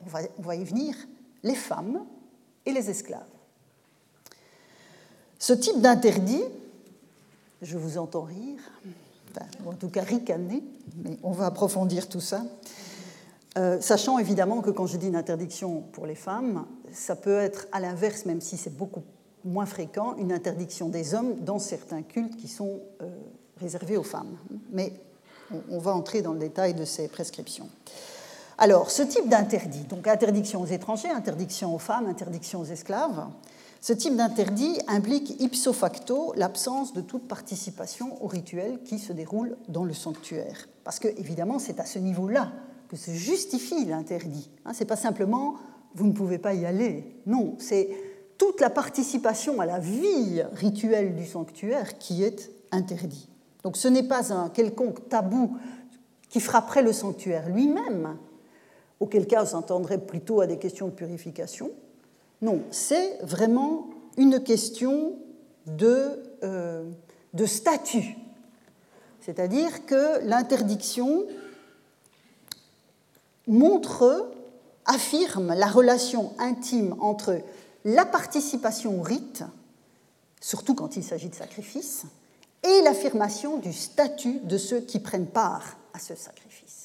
[0.07, 0.95] on va, y venir,
[1.43, 2.05] les femmes
[2.67, 3.23] et les esclaves.
[5.39, 6.43] Ce type d'interdit,
[7.63, 8.61] je vous entends rire,
[9.65, 10.63] ou en tout cas ricaner,
[11.03, 12.43] mais on va approfondir tout ça.
[13.57, 17.67] Euh, sachant évidemment que quand je dis une interdiction pour les femmes, ça peut être
[17.73, 19.03] à l'inverse, même si c'est beaucoup
[19.45, 23.09] moins fréquent, une interdiction des hommes dans certains cultes qui sont euh,
[23.61, 24.37] réservés aux femmes.
[24.73, 24.93] Mais
[25.71, 27.69] on, va entrer dans le détail de ces prescriptions.
[28.59, 33.27] Alors, ce type d'interdit, donc interdiction aux étrangers, interdiction aux femmes, interdiction aux esclaves,
[33.81, 39.57] ce type d'interdit implique ipso facto l'absence de toute participation au rituel qui se déroule
[39.69, 40.69] dans le sanctuaire.
[40.85, 42.53] Parce que, évidemment, c'est à ce niveau-là
[42.89, 44.51] que se justifie l'interdit.
[44.65, 45.57] Hein, ce n'est pas simplement
[45.95, 47.21] vous ne pouvez pas y aller.
[47.27, 47.89] Non, c'est
[48.37, 53.29] toute la participation à la vie rituelle du sanctuaire qui est interdit.
[53.63, 55.57] Donc ce n'est pas un quelconque tabou
[56.29, 58.17] qui frapperait le sanctuaire lui-même,
[59.05, 61.71] auquel cas on s'entendrait plutôt à des questions de purification,
[62.41, 65.17] non, c'est vraiment une question
[65.67, 66.91] de, euh,
[67.35, 68.17] de statut.
[69.21, 71.27] C'est-à-dire que l'interdiction
[73.47, 74.31] montre,
[74.87, 77.41] affirme la relation intime entre
[77.85, 79.45] la participation au rite,
[80.41, 82.05] surtout quand il s'agit de sacrifice,
[82.63, 86.84] et l'affirmation du statut de ceux qui prennent part à ce sacrifice.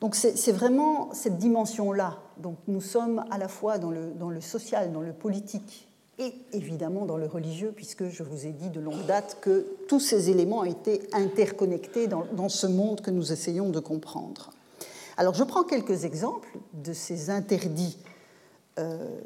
[0.00, 2.18] Donc c'est vraiment cette dimension-là.
[2.38, 7.16] Donc nous sommes à la fois dans le, social, dans le politique et évidemment dans
[7.16, 11.02] le religieux, puisque je vous ai dit de longue date que tous ces éléments étaient
[11.12, 14.50] interconnectés dans, dans ce monde que nous essayons de comprendre.
[15.16, 17.98] Alors je prends quelques exemples de ces interdits,
[18.78, 19.20] euh,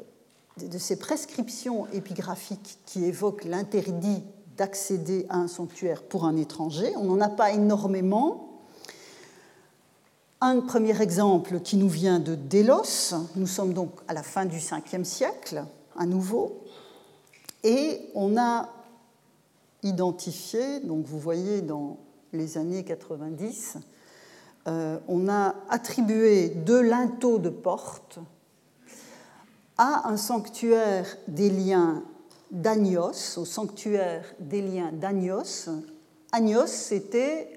[0.61, 4.23] de ces prescriptions épigraphiques qui évoquent l'interdit
[4.57, 6.93] d'accéder à un sanctuaire pour un étranger.
[6.97, 8.54] On n'en a pas énormément,
[10.41, 14.57] un premier exemple qui nous vient de Délos, nous sommes donc à la fin du
[14.57, 15.65] 5e siècle,
[15.97, 16.61] à nouveau,
[17.63, 18.69] et on a
[19.83, 21.97] identifié, donc vous voyez dans
[22.33, 23.77] les années 90,
[24.67, 28.19] euh, on a attribué deux linteaux de porte
[29.77, 32.03] à un sanctuaire des liens
[32.51, 35.69] d'Agnos, au sanctuaire des liens d'Agnos.
[36.31, 37.54] Agnos, c'était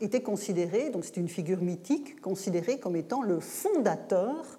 [0.00, 4.58] était considéré, donc c'est une figure mythique, considérée comme étant le fondateur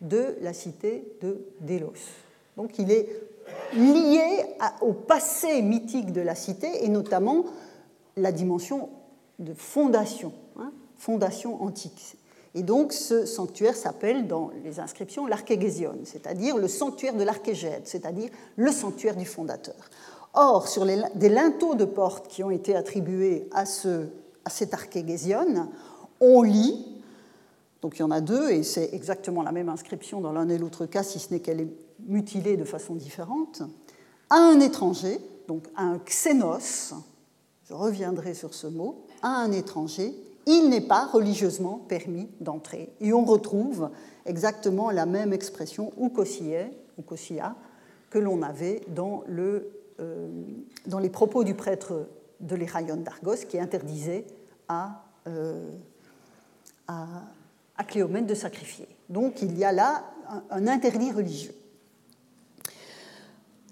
[0.00, 1.92] de la cité de Délos.
[2.56, 3.08] Donc il est
[3.74, 4.44] lié
[4.80, 7.44] au passé mythique de la cité et notamment
[8.16, 8.90] la dimension
[9.38, 12.16] de fondation, hein, fondation antique.
[12.54, 18.28] Et donc ce sanctuaire s'appelle dans les inscriptions l'archégésion, c'est-à-dire le sanctuaire de l'archégède, c'est-à-dire
[18.56, 19.76] le sanctuaire du fondateur.
[20.34, 24.06] Or, sur des linteaux de porte qui ont été attribués à ce
[24.44, 25.68] à cette archégésione,
[26.20, 26.84] on lit,
[27.80, 30.58] donc il y en a deux, et c'est exactement la même inscription dans l'un et
[30.58, 31.72] l'autre cas, si ce n'est qu'elle est
[32.06, 33.62] mutilée de façon différente,
[34.30, 36.94] à un étranger, donc à un xénos,
[37.64, 40.14] je reviendrai sur ce mot, à un étranger,
[40.46, 42.92] il n'est pas religieusement permis d'entrer.
[43.00, 43.90] Et on retrouve
[44.26, 46.10] exactement la même expression ou
[46.98, 47.02] ou
[48.10, 48.82] que l'on avait
[50.00, 50.28] euh,
[50.86, 52.06] dans les propos du prêtre
[52.42, 54.26] de l'Iraïon d'Argos qui interdisait
[54.68, 55.70] à, euh,
[56.88, 58.86] à, Cléomène de sacrifier.
[59.08, 60.04] Donc il y a là
[60.50, 61.54] un, interdit religieux.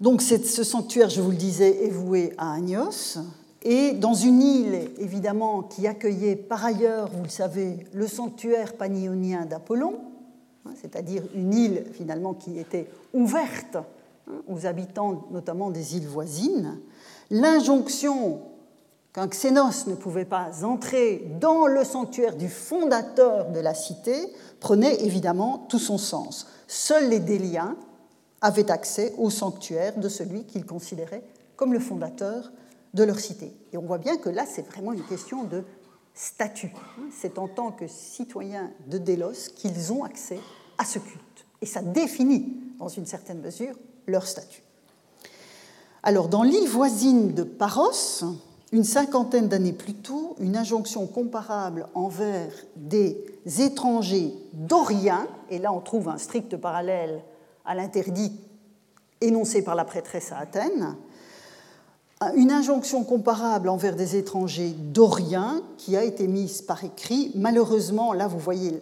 [0.01, 3.19] Donc ce sanctuaire, je vous le disais, est voué à Agnos,
[3.63, 9.45] et dans une île, évidemment, qui accueillait par ailleurs, vous le savez, le sanctuaire panionien
[9.45, 10.01] d'Apollon,
[10.65, 16.79] hein, c'est-à-dire une île finalement qui était ouverte hein, aux habitants notamment des îles voisines,
[17.29, 18.41] l'injonction
[19.13, 25.03] qu'un Xénos ne pouvait pas entrer dans le sanctuaire du fondateur de la cité prenait
[25.03, 26.47] évidemment tout son sens.
[26.67, 27.75] Seuls les Déliens
[28.41, 31.23] avaient accès au sanctuaire de celui qu'ils considéraient
[31.55, 32.51] comme le fondateur
[32.93, 33.53] de leur cité.
[33.71, 35.63] Et on voit bien que là, c'est vraiment une question de
[36.13, 36.73] statut.
[37.11, 40.39] C'est en tant que citoyens de Délos qu'ils ont accès
[40.77, 41.45] à ce culte.
[41.61, 43.75] Et ça définit, dans une certaine mesure,
[44.07, 44.63] leur statut.
[46.03, 48.23] Alors, dans l'île voisine de Paros,
[48.71, 53.17] une cinquantaine d'années plus tôt, une injonction comparable envers des
[53.59, 57.21] étrangers doriens, et là on trouve un strict parallèle
[57.65, 58.31] à l'interdit
[59.19, 60.95] énoncé par la prêtresse à Athènes,
[62.35, 67.31] une injonction comparable envers des étrangers doriens qui a été mise par écrit.
[67.33, 68.79] Malheureusement, là, vous voyez,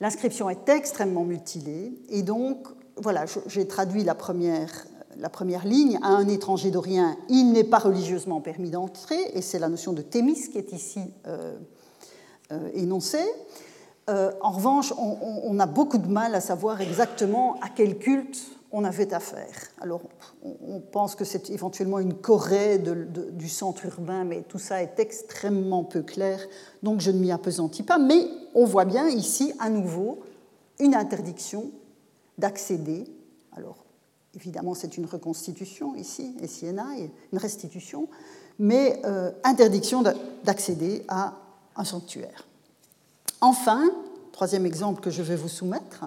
[0.00, 1.92] l'inscription est extrêmement mutilée.
[2.08, 4.86] Et donc, voilà, j'ai traduit la première,
[5.18, 5.98] la première ligne.
[6.02, 9.18] À un étranger dorien, il n'est pas religieusement permis d'entrer.
[9.34, 11.56] Et c'est la notion de thémis qui est ici euh,
[12.52, 13.24] euh, énoncée.
[14.10, 18.38] Euh, en revanche, on, a beaucoup de mal à savoir exactement à quel culte
[18.70, 19.70] on avait affaire.
[19.80, 20.02] Alors,
[20.42, 25.84] on, pense que c'est éventuellement une Corée du centre urbain, mais tout ça est extrêmement
[25.84, 26.38] peu clair,
[26.82, 27.98] donc je ne m'y appesantis pas.
[27.98, 30.20] Mais on voit bien ici, à nouveau,
[30.80, 31.70] une interdiction
[32.36, 33.04] d'accéder.
[33.56, 33.83] Alors,
[34.36, 36.70] évidemment, c'est une reconstitution ici, et
[37.32, 38.08] une restitution,
[38.58, 40.02] mais euh, interdiction
[40.44, 41.34] d'accéder à
[41.76, 42.46] un sanctuaire.
[43.40, 43.82] Enfin,
[44.32, 46.04] troisième exemple que je vais vous soumettre,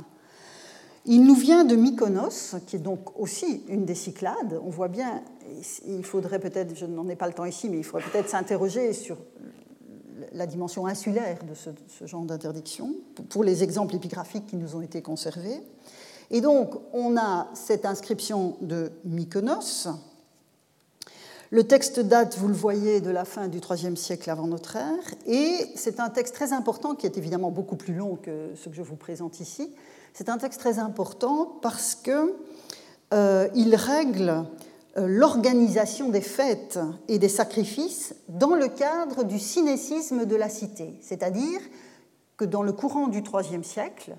[1.05, 4.59] il nous vient de Mykonos, qui est donc aussi une des Cyclades.
[4.61, 5.23] On voit bien,
[5.87, 8.91] il faudrait peut-être, je n'en ai pas le temps ici, mais il faudrait peut-être s'interroger
[8.91, 9.17] sur
[10.33, 12.93] la dimension insulaire de ce genre d'interdiction,
[13.29, 15.61] pour les exemples épigraphiques qui nous ont été conservés.
[16.31, 19.87] Et donc, on a cette inscription de Mykonos,
[21.49, 25.13] le texte date, vous le voyez, de la fin du IIIe siècle avant notre ère,
[25.25, 28.75] et c'est un texte très important qui est évidemment beaucoup plus long que ce que
[28.75, 29.71] je vous présente ici.
[30.13, 32.33] C'est un texte très important parce qu'il
[33.13, 34.43] euh, règle
[34.97, 40.95] euh, l'organisation des fêtes et des sacrifices dans le cadre du cinécisme de la cité,
[41.01, 41.61] c'est-à-dire
[42.35, 44.17] que dans le courant du IIIe siècle,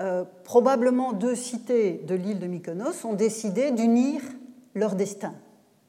[0.00, 4.20] euh, probablement deux cités de l'île de Mykonos ont décidé d'unir
[4.74, 5.34] leur destin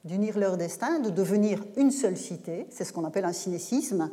[0.06, 4.12] d'unir leur destin, de devenir une seule cité, c'est ce qu'on appelle un cinécisme.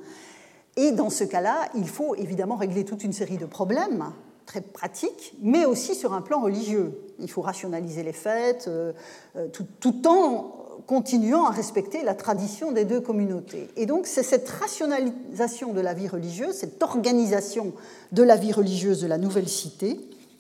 [0.77, 4.07] Et dans ce cas-là, il faut évidemment régler toute une série de problèmes
[4.53, 6.93] très pratiques, mais aussi sur un plan religieux.
[7.21, 8.93] Il faut rationaliser les fêtes, euh,
[9.37, 13.69] euh, tout, en continuant à respecter la tradition des deux communautés.
[13.77, 17.73] Et donc c'est cette rationalisation de la vie religieuse, cette organisation
[18.11, 19.99] de la vie religieuse de la nouvelle cité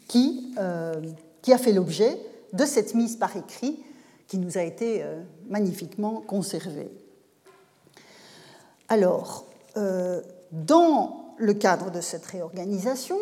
[0.08, 0.92] qui, euh,
[1.50, 2.18] a fait l'objet
[2.52, 3.82] de cette mise par écrit
[4.28, 5.02] qui nous a été
[5.48, 6.88] magnifiquement conservé.
[8.88, 9.44] Alors,
[10.52, 13.18] dans le cadre de cette réorganisation,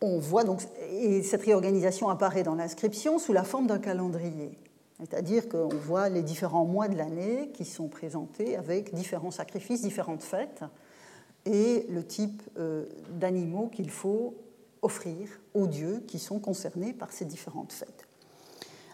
[0.00, 4.52] on voit donc, et cette réorganisation apparaît dans l'inscription sous la forme d'un calendrier.
[4.98, 10.22] C'est-à-dire qu'on voit les différents mois de l'année qui sont présentés avec différents sacrifices, différentes
[10.22, 10.64] fêtes,
[11.46, 14.34] et le type euh, d'animaux qu'il faut
[14.82, 18.06] offrir aux dieux qui sont concernés par ces différentes fêtes.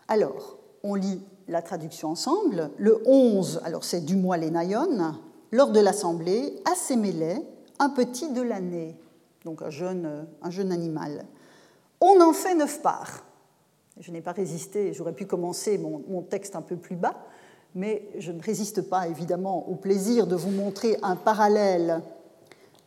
[0.08, 2.70] Alors, on lit la traduction ensemble.
[2.76, 5.14] Le 11, alors c'est du mois Lénaïon,
[5.50, 7.42] lors de l'assemblée, assémélait
[7.78, 8.96] un petit de l'année,
[9.44, 11.24] donc un jeune, un jeune animal.
[12.00, 13.24] On en fait neuf parts.
[14.00, 17.14] Je n'ai pas résisté, j'aurais pu commencer mon, texte un peu plus bas,
[17.74, 22.02] mais je ne résiste pas évidemment au plaisir de vous montrer un parallèle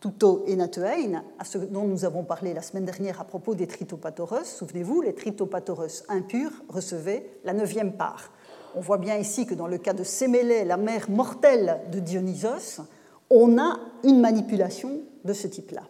[0.02, 3.68] tuto et natuein, à ce dont nous avons parlé la semaine dernière à propos des
[3.68, 4.44] tritopathoros.
[4.44, 8.32] Souvenez-vous, les tritopathoros impurs recevaient la neuvième part.
[8.76, 12.82] On voit bien ici que dans le cas de Sémélé, la mère mortelle de Dionysos,
[13.30, 15.84] on a une manipulation de ce type-là.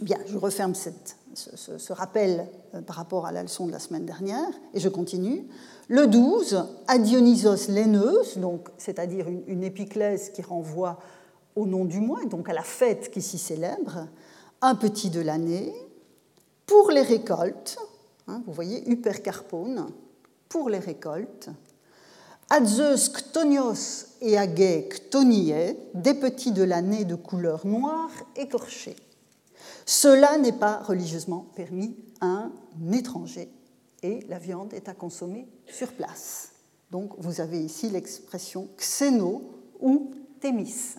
[0.00, 4.48] Bien, je referme ce, rappel euh, par rapport à la leçon de la semaine dernière
[4.72, 5.46] et je continue.
[5.88, 10.98] Le 12, à Dionysos l'aineuse, donc c'est-à-dire une, épiclèse qui renvoie
[11.54, 14.06] au nom du mois, donc à la fête qui s'y célèbre,
[14.62, 15.74] un petit de l'année,
[16.64, 17.78] pour les récoltes,
[18.26, 19.90] hein, vous voyez, Hypercarpone,
[20.48, 21.50] pour les récoltes,
[22.64, 25.52] Zeus ktonios et Agé ktonie,
[25.92, 28.96] des petits de l'année de couleur noire écorchée.
[29.86, 32.52] Cela n'est pas religieusement permis à un
[32.92, 33.50] étranger
[34.02, 36.52] et la viande est à consommer sur place.
[36.90, 40.94] Donc vous avez ici l'expression xéno ou thémis.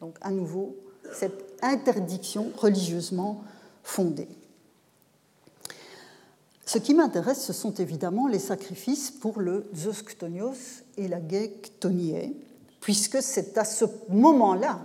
[0.00, 0.76] Donc à nouveau,
[1.12, 3.42] cette interdiction religieusement
[3.82, 4.28] fondée.
[6.66, 10.04] Ce qui m'intéresse, ce sont évidemment les sacrifices pour le Zeus
[10.98, 12.36] et la Ktonié,
[12.80, 14.80] puisque c'est à ce moment-là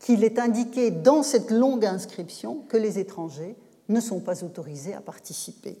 [0.00, 3.54] qu'il est indiqué dans cette longue inscription que les étrangers
[3.88, 5.78] ne sont pas autorisés à participer.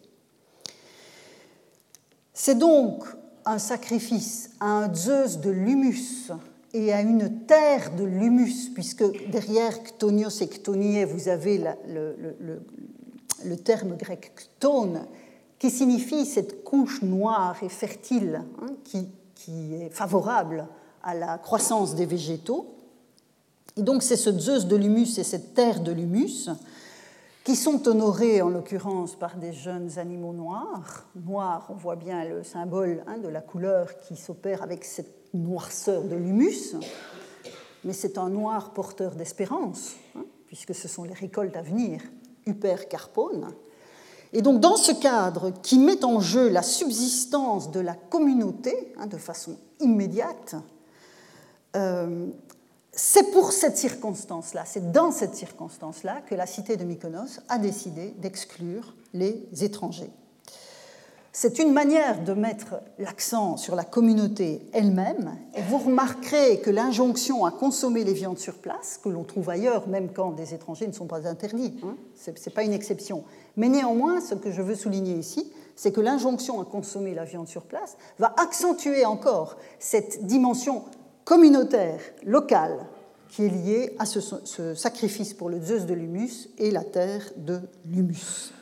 [2.34, 3.04] C'est donc
[3.44, 6.30] un sacrifice à un Zeus de l'humus
[6.72, 13.96] et à une terre de l'humus, puisque derrière Ktonios et Ktonié, vous avez le, terme
[13.96, 15.06] grec ktone,
[15.58, 19.08] qui signifie cette couche noire et fertile hein, qui,
[19.74, 20.66] est favorable
[21.02, 22.74] à la croissance des végétaux.
[23.80, 26.50] Et donc c'est ce Zeus de l'humus et cette terre de l'humus
[27.44, 31.06] qui sont honorés en l'occurrence par des jeunes animaux noirs.
[31.16, 36.02] Noirs, on voit bien le symbole hein, de la couleur qui s'opère avec cette noirceur
[36.02, 36.76] de l'humus,
[37.82, 42.02] mais c'est un noir porteur d'espérance, hein, puisque ce sont les récoltes à venir,
[42.44, 43.48] Huper Carpone.
[44.34, 49.06] Et donc dans ce cadre qui met en jeu la subsistance de la communauté hein,
[49.06, 50.56] de façon immédiate,
[51.76, 52.26] euh,
[52.92, 58.14] c'est pour cette circonstance-là, c'est dans cette circonstance-là que la cité de Mykonos a décidé
[58.18, 60.10] d'exclure les étrangers.
[61.32, 67.44] C'est une manière de mettre l'accent sur la communauté elle-même, et vous remarquerez que l'injonction
[67.44, 70.92] à consommer les viandes sur place, que l'on trouve ailleurs, même quand des étrangers ne
[70.92, 73.22] sont pas interdits, hein, ce n'est pas une exception.
[73.56, 77.46] Mais néanmoins, ce que je veux souligner ici, c'est que l'injonction à consommer la viande
[77.46, 80.82] sur place va accentuer encore cette dimension
[81.30, 82.76] communautaire, locale,
[83.28, 87.22] qui est liée à ce, ce sacrifice pour le Zeus de l'humus et la terre
[87.36, 88.52] de l'humus.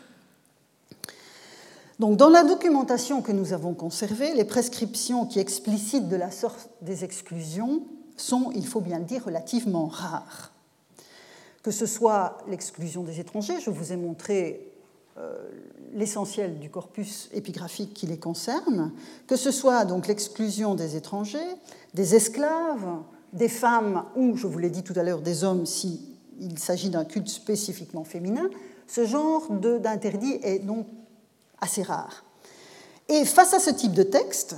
[1.99, 6.69] Donc, dans la documentation que nous avons conservée, les prescriptions qui explicitent de la sorte
[6.83, 7.87] des exclusions
[8.19, 10.53] sont, il faut bien le dire, relativement rares.
[11.63, 14.68] Que ce soit l'exclusion des étrangers, je vous ai montré
[15.93, 18.93] l'essentiel du corpus épigraphique qui les concerne,
[19.27, 21.39] que ce soit donc l'exclusion des étrangers,
[21.95, 23.03] des esclaves,
[23.33, 25.99] des femmes ou, je vous l'ai dit tout à l'heure, des hommes s'il
[26.57, 28.49] s'agit d'un culte spécifiquement féminin,
[28.87, 30.87] ce genre d'interdit est donc
[31.61, 32.25] assez rare.
[33.09, 34.57] Et face à ce type de texte,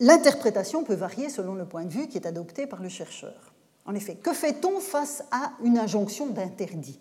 [0.00, 3.52] l'interprétation peut varier selon le point de vue qui est adopté par le chercheur.
[3.84, 6.98] En effet, que fait-on face à une injonction d'interdit?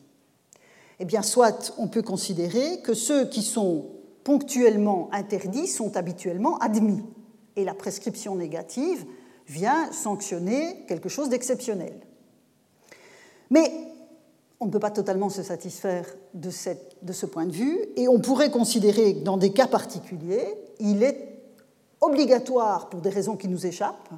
[0.99, 3.85] Eh bien, soit on peut considérer que ceux qui sont
[4.23, 7.03] ponctuellement interdits sont habituellement admis,
[7.55, 9.05] et la prescription négative
[9.47, 11.93] vient sanctionner quelque chose d'exceptionnel.
[13.49, 13.71] Mais
[14.59, 18.51] on ne peut pas totalement se satisfaire de, ce point de vue, et on pourrait
[18.51, 20.47] considérer que dans des cas particuliers,
[20.79, 21.39] il est
[22.01, 24.09] obligatoire, pour des raisons qui nous échappent,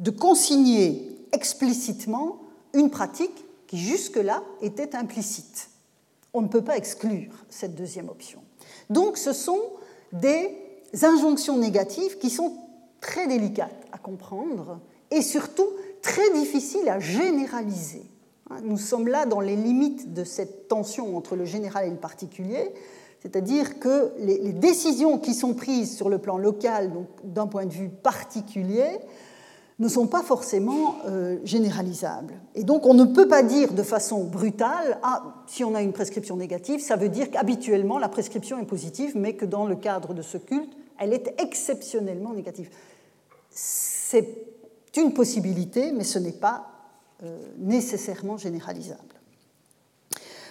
[0.00, 2.38] de consigner explicitement
[2.72, 5.70] une pratique qui jusque-là était implicite.
[6.34, 8.40] On ne peut pas exclure cette deuxième option.
[8.90, 9.60] Donc ce sont
[10.12, 10.50] des
[11.02, 12.56] injonctions négatives qui sont
[13.00, 14.80] très délicates à comprendre
[15.10, 15.68] et surtout
[16.02, 18.02] très difficiles à généraliser.
[18.62, 22.72] Nous sommes là dans les limites de cette tension entre le général et le particulier,
[23.20, 27.72] c'est-à-dire que les, décisions qui sont prises sur le plan local, donc d'un point de
[27.72, 28.98] vue particulier,
[29.78, 32.34] ne sont pas forcément euh, généralisables.
[32.54, 35.92] Et donc on ne peut pas dire de façon brutale, ah, si on a une
[35.92, 40.14] prescription négative, ça veut dire qu'habituellement la prescription est positive, mais que dans le cadre
[40.14, 42.70] de ce culte, elle est exceptionnellement négative.
[43.50, 44.28] C'est
[44.96, 46.68] une possibilité, mais ce n'est pas
[47.24, 49.00] euh, nécessairement généralisable.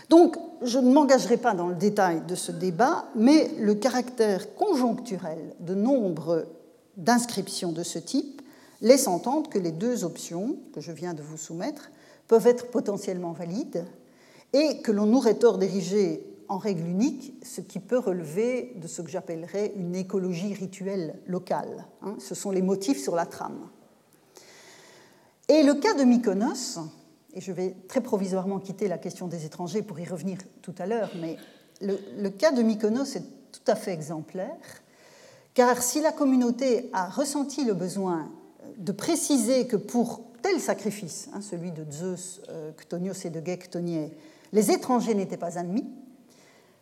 [0.10, 5.56] Donc, je ne m'engagerai pas dans le détail de ce débat, mais le caractère conjoncturel
[5.60, 6.46] de nombre
[6.98, 8.43] d'inscriptions de ce type
[8.84, 11.90] laisse entendre que les deux options que je viens de vous soumettre
[12.28, 13.86] peuvent être potentiellement valides
[14.52, 19.02] et que l'on aurait tort d'ériger en règle unique ce qui peut relever de ce
[19.02, 21.88] que j'appellerais une écologie rituelle locale.
[22.02, 22.16] Hein.
[22.20, 23.70] Ce sont les motifs sur la trame.
[25.48, 26.80] Et le cas de Mykonos,
[27.34, 30.86] et je vais très provisoirement quitter la question des étrangers pour y revenir tout à
[30.86, 31.38] l'heure, mais
[31.82, 34.58] le, cas de Mykonos est tout à fait exemplaire,
[35.54, 38.30] car si la communauté a ressenti le besoin
[38.78, 44.12] de préciser que pour tel sacrifice, hein, celui de Zeus, euh, et de Gektonier,
[44.52, 45.86] les étrangers n'étaient pas admis,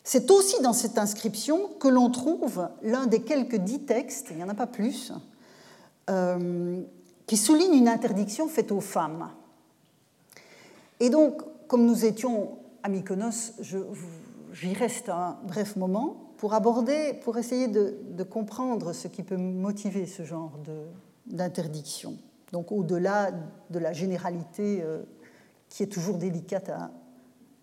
[0.04, 4.42] c'est aussi dans cette inscription que l'on trouve l'un des quelques dix textes, il n'y
[4.42, 5.12] en a pas plus,
[6.10, 6.80] euh,
[7.26, 9.30] qui souligne une interdiction faite aux femmes.
[10.98, 13.52] Et donc, comme nous étions à Mykonos,
[14.52, 20.06] j'y reste un bref moment pour aborder, pour essayer de, comprendre ce qui peut motiver
[20.06, 20.58] ce genre
[21.26, 22.16] d'interdiction.
[22.52, 23.30] Donc, au-delà
[23.70, 25.02] de la généralité euh,
[25.68, 26.90] qui est toujours délicate à,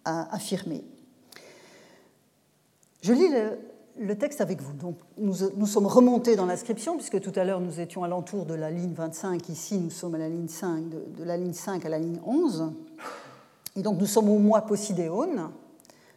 [0.05, 0.83] à affirmer.
[3.01, 3.29] Je lis
[3.97, 4.73] le, texte avec vous.
[4.73, 8.53] Donc, nous, nous sommes remontés dans l'inscription, puisque tout à l'heure nous étions alentour de
[8.53, 11.89] la ligne 25, ici nous sommes à la ligne 5, de, la ligne 5 à
[11.89, 12.71] la ligne 11.
[13.75, 15.51] Et donc nous sommes au mois Posidéon,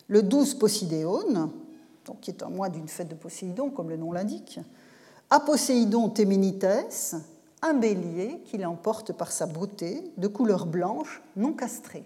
[0.09, 1.51] le 12 Posidéon,
[2.05, 4.59] donc qui est un mois d'une fête de Poséidon, comme le nom l'indique.
[5.31, 6.67] À Poséidon Téménites,
[7.63, 12.05] un bélier qui l'emporte par sa beauté, de couleur blanche, non castrée.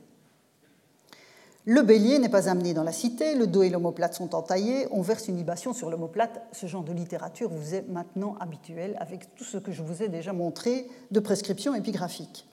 [1.65, 5.03] Le bélier n'est pas amené dans la cité, le dos et l'omoplate sont entaillés, on
[5.03, 6.47] verse une libation sur l'omoplate.
[6.53, 10.09] Ce genre de littérature vous est maintenant habituel avec tout ce que je vous ai
[10.09, 12.47] déjà montré de prescription épigraphique.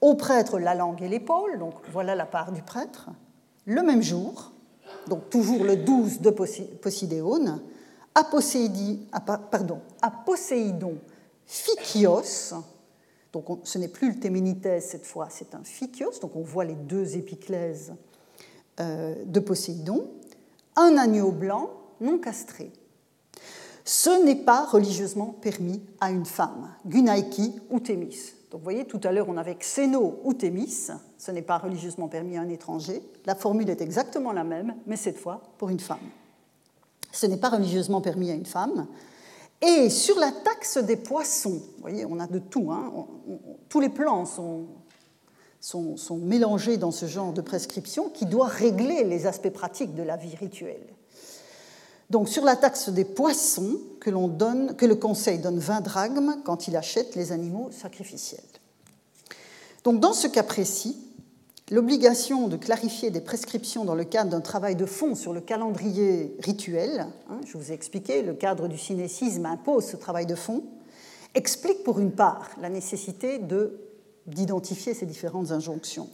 [0.00, 3.10] Au prêtre, la langue et l'épaule, donc voilà la part du prêtre.
[3.64, 4.50] Le même jour,
[5.06, 7.60] donc toujours le 12 de Posidéon,
[8.14, 8.22] à,
[10.02, 10.98] à Poséidon
[11.48, 12.52] Phykios,
[13.32, 16.74] Donc ce n'est plus le téménithèse cette fois, c'est un phykios, donc on voit les
[16.74, 17.94] deux épiclèses
[18.80, 20.10] euh, de Poséidon,
[20.76, 21.70] un agneau blanc
[22.02, 22.70] non castré.
[23.82, 28.34] Ce n'est pas religieusement permis à une femme, Gunaiki ou Thémis.
[28.50, 32.08] Donc vous voyez, tout à l'heure on avait Xéno ou Thémis, ce n'est pas religieusement
[32.08, 33.02] permis à un étranger.
[33.24, 36.10] La formule est exactement la même, mais cette fois pour une femme.
[37.10, 38.86] Ce n'est pas religieusement permis à une femme.
[39.60, 42.92] Et sur la taxe des poissons, vous voyez, on a de tout, hein,
[43.68, 44.66] tous les plans sont,
[45.60, 50.02] sont, sont, mélangés dans ce genre de prescription qui doit régler les aspects pratiques de
[50.04, 50.86] la vie rituelle.
[52.10, 56.68] Donc sur la taxe des poissons que, donne, que le Conseil donne 20 drachmes quand
[56.68, 58.40] il achète les animaux sacrificiels.
[59.84, 60.96] Donc dans ce cas précis,
[61.70, 66.36] l'obligation de clarifier des prescriptions dans le cadre d'un travail de fond sur le calendrier
[66.40, 70.64] rituel, hein, je vous ai expliqué, le cadre du cinécisme impose ce travail de fond,
[71.34, 73.40] explique pour une part la nécessité
[74.26, 76.08] d'identifier ces différentes injonctions.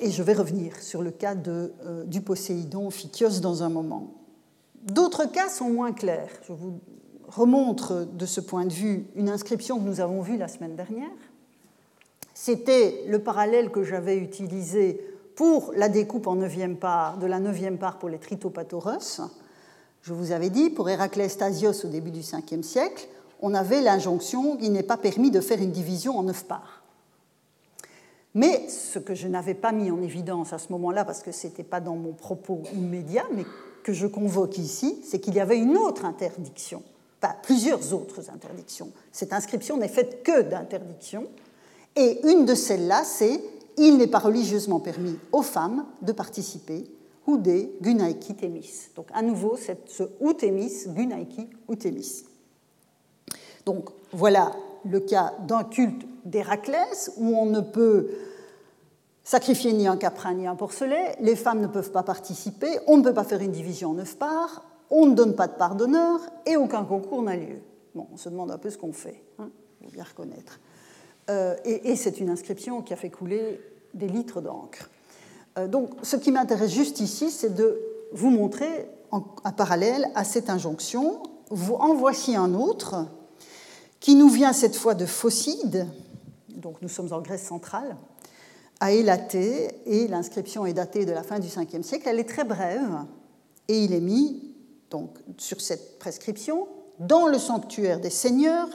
[0.00, 4.14] et je vais revenir sur le cas euh, du Poséidon Phykios dans un moment.
[4.82, 6.30] D'autres cas sont moins clairs.
[6.46, 6.80] Je vous
[7.28, 11.10] remontre de ce point de vue une inscription que nous avons vue la semaine dernière
[12.38, 15.00] c'était le parallèle que j'avais utilisé
[15.36, 19.22] pour la découpe en neuvième part, de la neuvième part pour les tritopathoros.
[20.02, 23.08] Je vous avais dit, pour Héraclès Stasios au début du 5e siècle,
[23.40, 26.82] on avait l'injonction qu'il n'est pas permis de faire une division en neuf parts.
[28.34, 31.46] Mais ce que je n'avais pas mis en évidence à ce moment-là, parce que ce
[31.46, 33.46] n'était pas dans mon propos immédiat, mais
[33.82, 36.82] que je convoque ici, c'est qu'il y avait une autre interdiction,
[37.22, 38.90] enfin plusieurs autres interdictions.
[39.10, 41.28] Cette inscription n'est faite que d'interdictions,
[41.96, 43.40] et une de celles-là, c'est
[43.78, 46.84] il n'est pas religieusement permis aux femmes de participer
[47.26, 48.88] ou des gunaiki Thémis.
[48.94, 52.24] Donc à nouveau, ce ou Thémis, gunaiki ou Thémis.
[53.64, 54.52] Donc voilà
[54.84, 58.10] le cas d'un culte d'Héraclès où on ne peut
[59.24, 63.02] sacrifier ni un caprin ni un porcelet, les femmes ne peuvent pas participer, on ne
[63.02, 66.20] peut pas faire une division en neuf parts, on ne donne pas de part d'honneur
[66.46, 67.58] et aucun concours n'a lieu.
[67.94, 69.48] Bon, on se demande un peu ce qu'on fait, hein,
[69.80, 70.60] il faut bien reconnaître.
[71.28, 73.60] Euh, et, c'est une inscription qui a fait couler
[73.94, 74.90] des litres d'encre.
[75.58, 77.80] Euh, donc, ce qui m'intéresse juste ici, c'est de
[78.12, 81.22] vous montrer en, parallèle à cette injonction.
[81.50, 83.06] Vous, en voici un autre
[83.98, 85.86] qui nous vient cette fois de Phocide,
[86.48, 87.96] donc nous sommes en Grèce centrale,
[88.78, 92.06] à Élaté, et l'inscription est datée de la fin du 5e siècle.
[92.08, 93.04] Elle est très brève,
[93.68, 94.54] et il est mis
[94.90, 96.68] donc, sur cette prescription
[97.00, 98.68] dans le sanctuaire des seigneurs,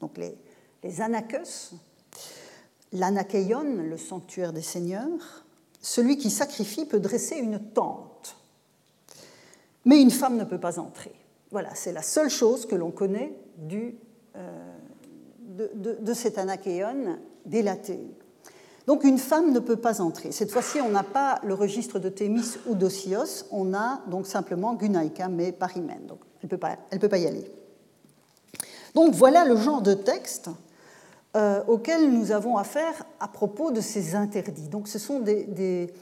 [0.00, 0.34] donc les,
[0.82, 1.74] les Anakos,
[2.92, 5.44] l'Anakeion, le sanctuaire des seigneurs,
[5.80, 8.36] celui qui sacrifie peut dresser une tente,
[9.84, 11.12] mais une femme ne peut pas entrer.
[11.50, 13.32] Voilà, c'est la seule chose que l'on connaît
[13.72, 13.90] euh,
[15.56, 17.98] de, cet Anakeion délaté.
[18.86, 20.32] Donc une femme ne peut pas entrer.
[20.32, 24.74] Cette fois-ci, on n'a pas le registre de Thémis ou d'Osios, on a donc simplement
[24.74, 26.06] Gunaïka, mais Parimène.
[26.06, 27.50] Donc elle ne peut pas y aller.
[28.94, 30.50] Donc voilà le genre de texte
[31.36, 34.68] euh, auxquels nous avons affaire à propos de ces interdits.
[34.68, 35.92] Donc ce sont des,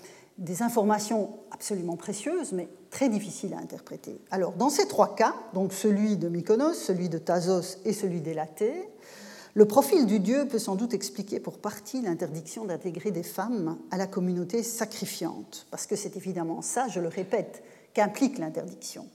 [0.60, 4.18] informations absolument précieuses, mais très difficiles à interpréter.
[4.30, 8.72] Alors dans ces trois cas, donc celui de Mykonos, celui de Thasos et celui d'Élaté,
[9.54, 13.96] le profil du dieu peut sans doute expliquer pour partie l'interdiction d'intégrer des femmes à
[13.96, 17.62] la communauté sacrifiante, parce que c'est évidemment ça, je le répète,
[17.92, 19.06] qu'implique l'interdiction.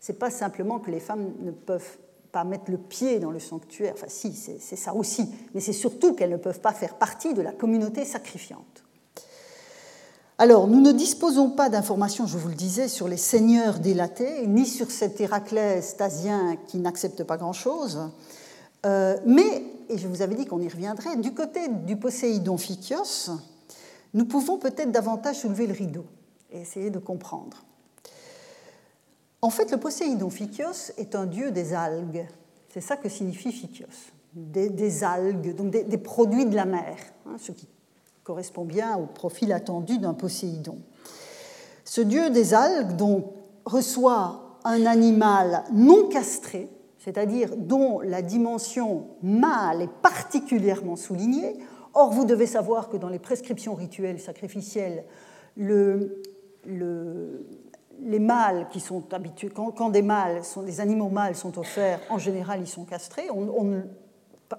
[0.00, 1.98] Ce n'est pas simplement que les femmes ne peuvent
[2.32, 6.14] pas mettre le pied dans le sanctuaire, enfin si, c'est ça aussi, mais c'est surtout
[6.14, 8.84] qu'elles ne peuvent pas faire partie de la communauté sacrifiante.
[10.38, 14.64] Alors, nous ne disposons pas d'informations, je vous le disais, sur les seigneurs délatés, ni
[14.64, 18.10] sur cet Héraclès stasien qui n'accepte pas grand-chose,
[18.86, 23.32] euh, mais, et je vous avais dit qu'on y reviendrait, du côté du Poséidon Phykios,
[24.14, 26.06] nous pouvons peut-être davantage soulever le rideau
[26.50, 27.62] et essayer de comprendre.
[29.42, 32.26] En fait, le Poséidon Phykios est un dieu des algues.
[32.68, 34.12] C'est ça que signifie Phykios.
[34.34, 37.66] Des, algues, donc des, produits de la mer, hein, ce qui
[38.22, 40.78] correspond bien au profil attendu d'un Poséidon.
[41.84, 43.24] Ce dieu des algues
[43.64, 46.68] reçoit un animal non castré,
[46.98, 51.56] c'est-à-dire dont la dimension mâle est particulièrement soulignée.
[51.94, 55.04] Or, vous devez savoir que dans les prescriptions rituelles sacrificielles,
[55.56, 56.22] le,
[56.64, 57.46] le,
[58.02, 62.18] les mâles qui sont habitués, quand, des mâles, sont, des animaux mâles sont offerts, en
[62.18, 63.28] général, ils sont castrés.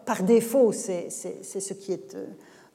[0.05, 2.15] par défaut, c'est ce qui est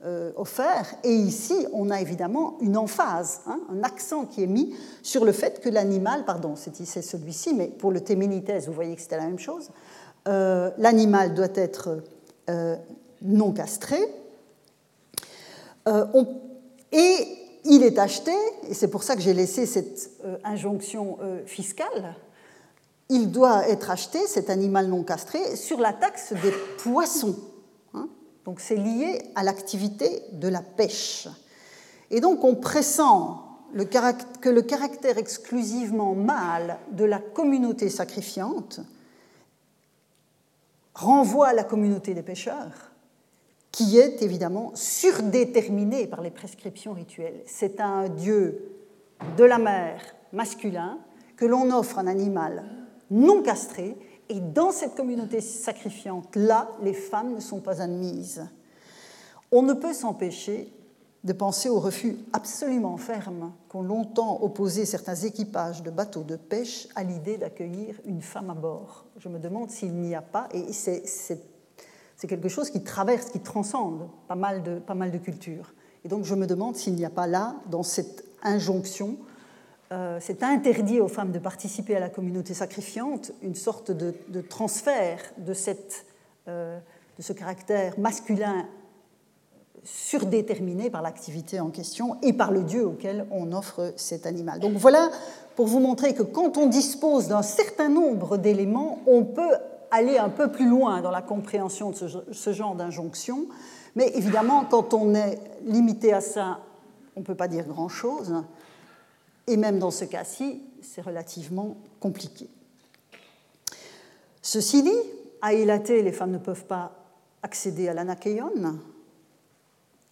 [0.05, 0.95] euh, offert.
[1.05, 5.33] Et ici, on a évidemment une emphase, hein, un accent qui est mis sur le
[5.33, 9.27] fait que l'animal, pardon, c'est celui-ci, mais pour le téménithèse, vous voyez que c'était la
[9.27, 9.71] même chose,
[10.29, 12.03] euh, l'animal doit être
[13.23, 13.99] non castré.
[16.93, 18.33] et il est acheté,
[18.69, 20.11] et c'est pour ça que j'ai laissé cette
[20.45, 22.17] injonction fiscale,
[23.09, 26.53] il doit être acheté, cet animal non castré, sur la taxe des
[26.83, 27.37] poissons.
[27.95, 28.09] Hein.
[28.45, 31.29] donc c'est lié à l'activité de la pêche.
[32.11, 33.43] Et donc on pressent
[34.41, 38.81] que le caractère exclusivement mâle de la communauté sacrifiante
[40.95, 42.91] renvoie à la communauté des pêcheurs,
[43.77, 47.43] qui est évidemment surdéterminée par les prescriptions rituelles.
[47.45, 48.73] C'est un dieu
[49.37, 50.01] de la mer
[50.33, 50.99] masculin
[51.37, 52.65] que l'on offre un animal
[53.11, 53.99] non castré,
[54.31, 58.49] et dans cette communauté sacrifiante-là, les femmes ne sont pas admises.
[59.53, 60.73] On ne peut s'empêcher
[61.23, 66.89] de penser au refus absolument ferme qu'ont longtemps opposé certains équipages de bateaux de pêche
[66.95, 69.05] à l'idée d'accueillir une femme à bord.
[69.19, 71.56] Je me demande s'il n'y a pas, et c'est
[72.25, 75.75] quelque chose qui traverse, qui transcende pas mal, de, pas mal de cultures.
[76.05, 79.17] Et donc je me demande s'il n'y a pas là, dans cette injonction,
[79.93, 85.21] euh, c'est interdit aux femmes de participer à la communauté sacrifiante, une sorte de, transfert
[85.39, 85.53] de,
[86.49, 86.79] euh,
[87.19, 88.67] de, ce caractère masculin
[89.85, 94.59] surdéterminé par l'activité en question et par le dieu auquel on offre cet animal.
[94.59, 95.11] Donc voilà
[95.55, 99.57] pour vous montrer que quand on dispose d'un certain nombre d'éléments, on peut
[99.91, 101.97] aller un peu plus loin dans la compréhension de
[102.33, 103.47] ce, genre d'injonction,
[103.95, 106.61] mais évidemment, quand on est limité à ça,
[107.15, 108.35] on ne peut pas dire grand-chose.
[109.47, 112.49] Et même dans ce cas-ci, c'est relativement compliqué.
[114.43, 114.91] Ceci dit,
[115.41, 116.93] à Élaté, les femmes ne peuvent pas
[117.43, 118.51] accéder à l'anakeion.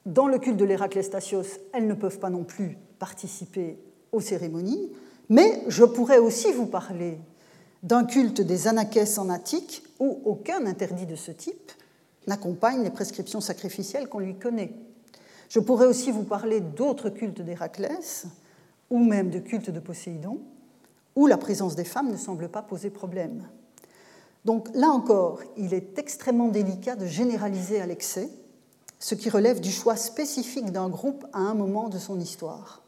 [0.06, 3.78] Dans le culte de l'Héraclestasios, elles ne peuvent pas non plus participer
[4.12, 4.90] aux cérémonies.
[5.28, 7.18] Mais je pourrais aussi vous parler
[7.84, 11.70] d'un culte des anakès en Attique où aucun interdit de ce type
[12.26, 14.72] n'accompagne les prescriptions sacrificielles qu'on lui connaît.
[15.50, 18.26] Je pourrais aussi vous parler d'autres cultes d'Héraclès
[18.88, 20.40] ou même de culte de Poséidon,
[21.14, 23.46] où la présence des femmes ne semble pas poser problème.
[24.46, 28.30] Donc là encore, il est extrêmement délicat de généraliser à l'excès,
[28.98, 32.82] ce qui relève du choix spécifique d'un groupe à un moment de son histoire,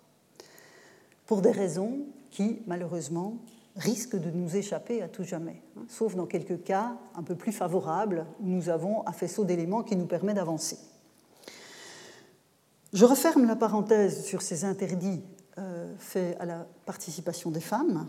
[1.26, 1.98] pour des raisons
[2.30, 3.36] qui, malheureusement,
[3.76, 7.52] risquent de nous échapper à tout jamais, hein, sauf dans quelques cas un peu plus
[7.52, 10.78] favorables où nous avons un faisceau d'éléments qui nous permet d'avancer.
[12.92, 15.22] Je referme la parenthèse sur ces interdits
[15.58, 18.06] euh, fait à la participation des femmes.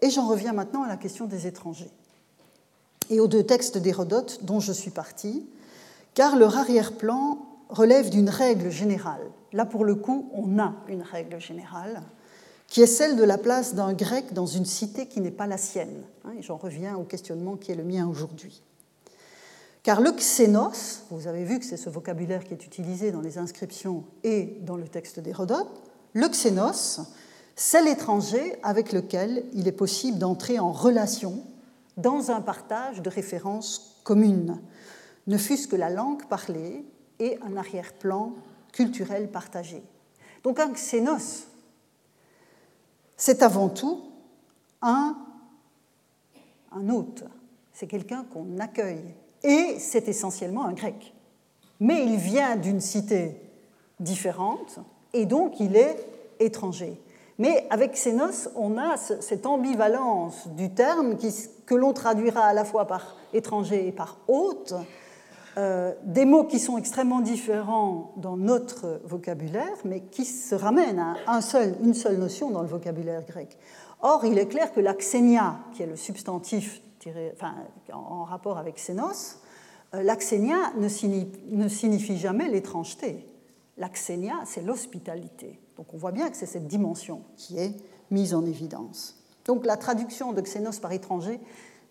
[0.00, 1.90] Et j'en reviens maintenant à la question des étrangers
[3.10, 5.46] et aux deux textes d'Hérodote dont je suis partie,
[6.14, 9.30] car leur arrière-plan relève d'une règle générale.
[9.52, 12.02] Là, pour le coup, on a une règle générale,
[12.72, 15.58] qui est celle de la place d'un grec dans une cité qui n'est pas la
[15.58, 16.04] sienne.
[16.24, 18.62] Hein, et j'en reviens au questionnement qui est le mien aujourd'hui.
[19.82, 23.36] Car le xénos, vous avez vu que c'est ce vocabulaire qui est utilisé dans les
[23.36, 25.68] inscriptions et dans le texte d'Hérodote,
[26.14, 27.00] le xénos,
[27.56, 31.44] c'est l'étranger avec lequel il est possible d'entrer en relation
[31.98, 34.62] dans un partage de références communes,
[35.26, 36.86] ne fût-ce que la langue parlée
[37.18, 38.32] et un arrière-plan
[38.72, 39.82] culturel partagé.
[40.42, 41.48] Donc un xénos,
[43.24, 44.00] c'est avant tout
[44.80, 45.16] un,
[46.72, 47.22] un hôte,
[47.72, 49.14] c'est quelqu'un qu'on accueille,
[49.44, 51.14] et c'est essentiellement un grec.
[51.78, 53.40] Mais il vient d'une cité
[54.00, 54.80] différente,
[55.12, 56.04] et donc il est
[56.40, 57.00] étranger.
[57.38, 61.16] Mais avec Xénos, on a cette ambivalence du terme
[61.64, 64.74] que l'on traduira à la fois par étranger et par hôte,
[65.58, 71.40] euh, des mots qui sont extrêmement différents dans notre vocabulaire, mais qui se ramènent à
[71.82, 73.58] une seule notion dans le vocabulaire grec.
[74.00, 76.80] Or, il est clair que la xénia, qui est le substantif
[77.92, 79.38] en rapport avec xénos,
[79.94, 83.26] euh, la ne ne signifie jamais l'étrangeté.
[83.76, 85.58] L'axénia, c'est l'hospitalité.
[85.76, 87.74] Donc on voit bien que c'est cette dimension qui est
[88.10, 89.22] mise en évidence.
[89.44, 91.40] Donc la traduction de xénos par étranger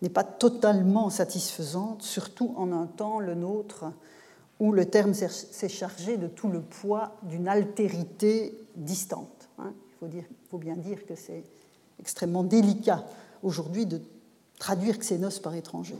[0.02, 3.84] n'est pas totalement satisfaisante, surtout en un temps, le nôtre,
[4.58, 9.48] où le terme s'est chargé de tout le poids d'une altérité distante.
[9.58, 9.72] Hein.
[10.02, 11.44] Il faut, bien dire que c'est
[12.00, 13.04] extrêmement délicat
[13.42, 14.00] aujourd'hui de
[14.58, 15.96] traduire xénos par étranger.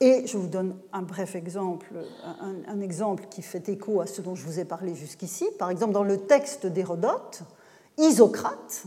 [0.00, 1.92] Et je vous donne un bref exemple,
[2.68, 5.46] un, exemple qui fait écho à ce dont je vous ai parlé jusqu'ici.
[5.58, 7.42] Par exemple, dans le texte d'Hérodote,
[7.98, 8.84] Isocrate,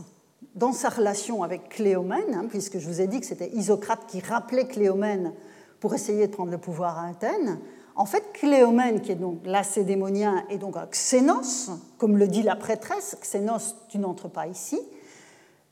[0.54, 4.20] dans sa relation avec Cléomène, hein, puisque je vous ai dit que c'était Isocrate qui
[4.20, 5.32] rappelait Cléomène
[5.78, 7.58] pour essayer de prendre le pouvoir à Athènes,
[7.96, 12.56] en fait, Cléomène, qui est donc lacédémonien, est donc un xénos, comme le dit la
[12.56, 14.80] prêtresse, xénos, tu n'entres pas ici,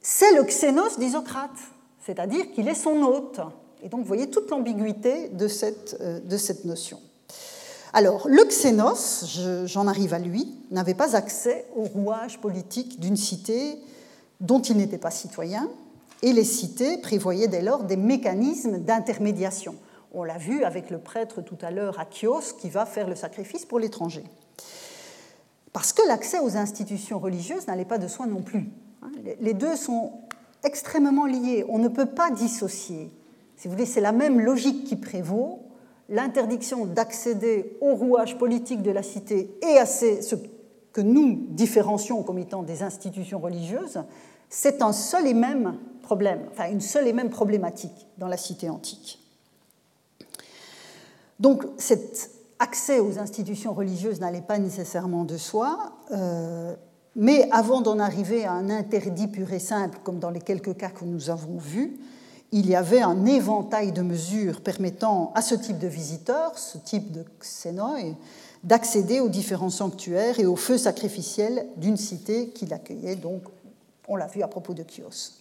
[0.02, 1.50] c'est le xénos d'Isocrate,
[2.04, 3.40] c'est-à-dire qu'il est son hôte.
[3.82, 7.00] Et donc, vous voyez toute l'ambiguïté de cette, euh, de cette notion.
[7.92, 13.78] Alors, le xénos, j'en arrive à lui, n'avait pas accès au rouage politique d'une cité
[14.40, 15.68] dont il n'était pas citoyen,
[16.22, 19.74] et les cités prévoyaient dès lors des mécanismes d'intermédiation.
[20.12, 23.14] On l'a vu avec le prêtre tout à l'heure à Chios qui va faire le
[23.14, 24.24] sacrifice pour l'étranger.
[25.72, 28.70] Parce que l'accès aux institutions religieuses n'allait pas de soi non plus.
[29.40, 30.12] Les deux sont
[30.64, 31.64] extrêmement liés.
[31.68, 33.12] On ne peut pas dissocier.
[33.56, 35.64] Si vous voulez, c'est la même logique qui prévaut.
[36.08, 40.36] L'interdiction d'accéder au rouage politique de la cité et à ce
[40.98, 44.02] que nous différencions comme étant des institutions religieuses,
[44.48, 48.68] c'est un seul et même problème, enfin une seule et même problématique dans la cité
[48.68, 49.20] antique.
[51.38, 56.74] Donc cet accès aux institutions religieuses n'allait pas nécessairement de soi, euh,
[57.14, 60.90] mais avant d'en arriver à un interdit pur et simple, comme dans les quelques cas
[60.90, 61.96] que nous avons vus,
[62.50, 67.12] il y avait un éventail de mesures permettant à ce type de visiteurs, ce type
[67.12, 67.98] de xénoi,
[68.64, 73.42] d'accéder aux différents sanctuaires et aux feux sacrificiels d'une cité qui l'accueillait, donc
[74.08, 75.32] on l'a vu à propos de Chios.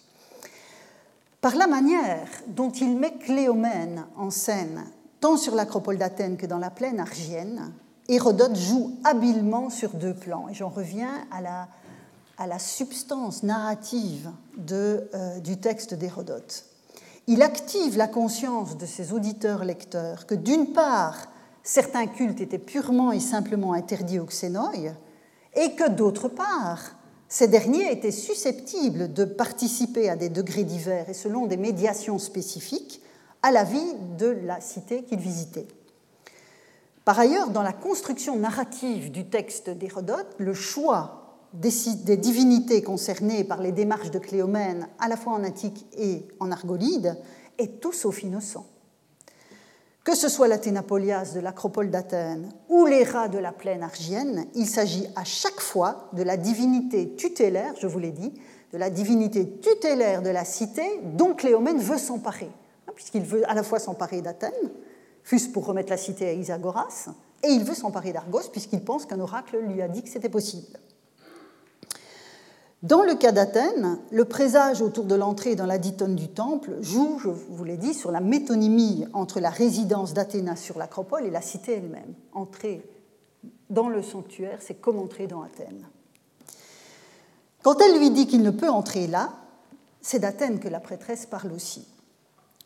[1.41, 4.83] Par la manière dont il met Cléomène en scène
[5.19, 7.71] tant sur l'acropole d'Athènes que dans la plaine argienne,
[8.09, 10.47] Hérodote joue habilement sur deux plans.
[10.49, 11.67] Et j'en reviens à la,
[12.37, 16.65] à la, substance narrative de, euh, du texte d'Hérodote.
[17.27, 21.27] Il active la conscience de ses auditeurs-lecteurs que d'une part,
[21.67, 24.93] certains cultes étaient purement et simplement interdits aux xénoïs,
[25.53, 26.95] et que d'autre part,
[27.27, 33.01] ces derniers étaient susceptibles de participer à des degrés divers et selon des médiations spécifiques
[33.43, 35.67] à la vie de la cité qu'il visitait.
[37.03, 43.61] Par ailleurs, dans la construction narrative du texte d'Hérodote, le choix des, divinités concernées par
[43.61, 47.17] les démarches de Cléomène, à la fois en Attique et en Argolide,
[47.57, 48.65] est tout sauf innocent.
[50.07, 54.65] Que ce soit l'Athénapolias de l'acropole d'Athènes ou les rats de la plaine argienne, il
[54.65, 58.31] s'agit à chaque fois de la divinité tutélaire, je vous l'ai dit,
[58.71, 62.49] de la divinité tutélaire de la cité dont Cléomène veut s'emparer
[62.95, 64.71] puisqu'il veut à la fois s'emparer d'Athènes,
[65.23, 67.09] fût-ce pour remettre la cité à Isagoras,
[67.43, 70.79] et il veut s'emparer d'Argos, puisqu'il pense qu'un oracle lui a dit que c'était possible.
[72.83, 77.17] Dans le cas d'Athènes, le présage autour de l'entrée dans la ditone du temple joue,
[77.17, 81.41] je vous l'ai dit, sur la métonymie entre la résidence d'Athéna sur l'acropole et la
[81.41, 82.13] cité elle-même.
[82.33, 82.87] Entrer
[83.71, 85.87] dans le sanctuaire, c'est comme entrer dans Athènes.
[87.63, 89.33] Quand elle lui dit qu'il ne peut entrer là,
[90.01, 91.87] c'est d'Athènes que la prêtresse parle aussi.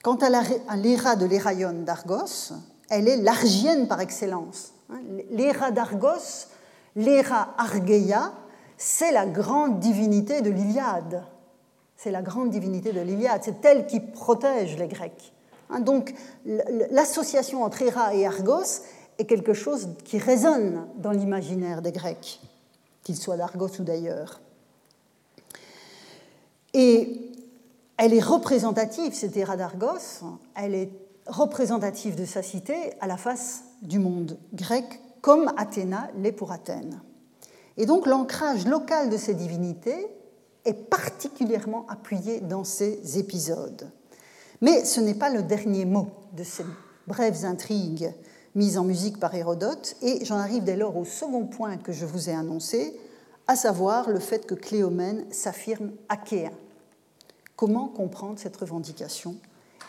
[0.03, 2.53] Quant à l'Héra de l'Héraïon d'Argos,
[2.89, 4.73] elle est l'argienne par excellence.
[4.89, 4.99] Hein,
[5.31, 6.47] L'Héra d'Argos,
[6.97, 8.33] l'Héra Argeia,
[8.81, 11.23] c'est la grande divinité de l'Iliade.
[11.97, 15.33] C'est la grande divinité de l'Iliade, c'est elle qui protège les Grecs.
[15.69, 16.15] Hein, donc
[16.89, 18.81] l'association entre Héra et Argos
[19.19, 22.41] est quelque chose qui résonne dans l'imaginaire des Grecs,
[23.03, 24.41] qu'ils soient d'Argos ou d'ailleurs.
[26.73, 27.29] Et
[27.97, 30.25] elle est représentative, cette Héra d'Argos,
[30.55, 30.89] elle est
[31.27, 34.85] représentative de sa cité à la face du monde grec,
[35.21, 36.99] comme Athéna l'est pour Athènes.
[37.77, 40.07] Et donc l'ancrage local de ces divinités
[40.65, 43.89] est particulièrement appuyé dans ces épisodes.
[44.61, 46.65] Mais ce n'est pas le dernier mot de ces
[47.07, 48.13] brèves intrigues
[48.55, 52.05] mises en musique par Hérodote, et j'en arrive dès lors au second point que je
[52.05, 52.99] vous ai annoncé,
[53.47, 56.51] à savoir le fait que Cléomène s'affirme achéen,
[57.55, 59.35] Comment comprendre cette revendication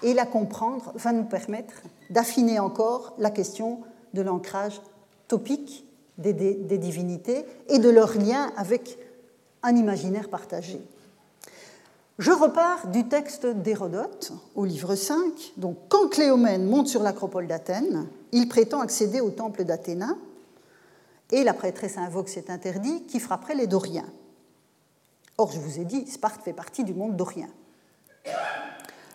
[0.03, 3.81] Et la comprendre va nous permettre d'affiner encore la question
[4.13, 4.83] de l'ancrage
[5.27, 5.87] topique
[6.19, 8.99] des, divinités et de leur lien avec
[9.63, 10.81] un imaginaire partagé.
[12.19, 15.53] Je repars du texte d'Hérodote au livre 5.
[15.57, 20.17] Donc, quand Cléomène monte sur l'acropole d'Athènes, il prétend accéder au temple d'Athéna
[21.31, 24.09] et la prêtresse invoque cet interdit qui frapperait les Doriens.
[25.39, 27.49] Or, je vous ai dit, Sparte fait partie du monde dorien.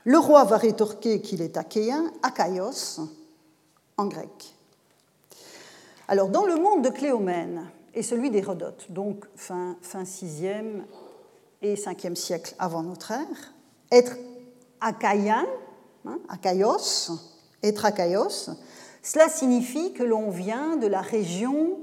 [0.04, 3.00] Le roi va rétorquer qu'il est achéen, akaios,
[3.98, 4.57] en grec.
[6.10, 10.84] Alors, dans le monde de Cléomène et celui d'Hérodote, donc fin, fin 6e
[11.62, 13.54] et 5e siècle avant notre ère,
[13.92, 14.16] être
[14.80, 15.46] achaïen,
[16.06, 16.78] hein, akaios,
[19.02, 21.80] cela signifie que l'on vient de la région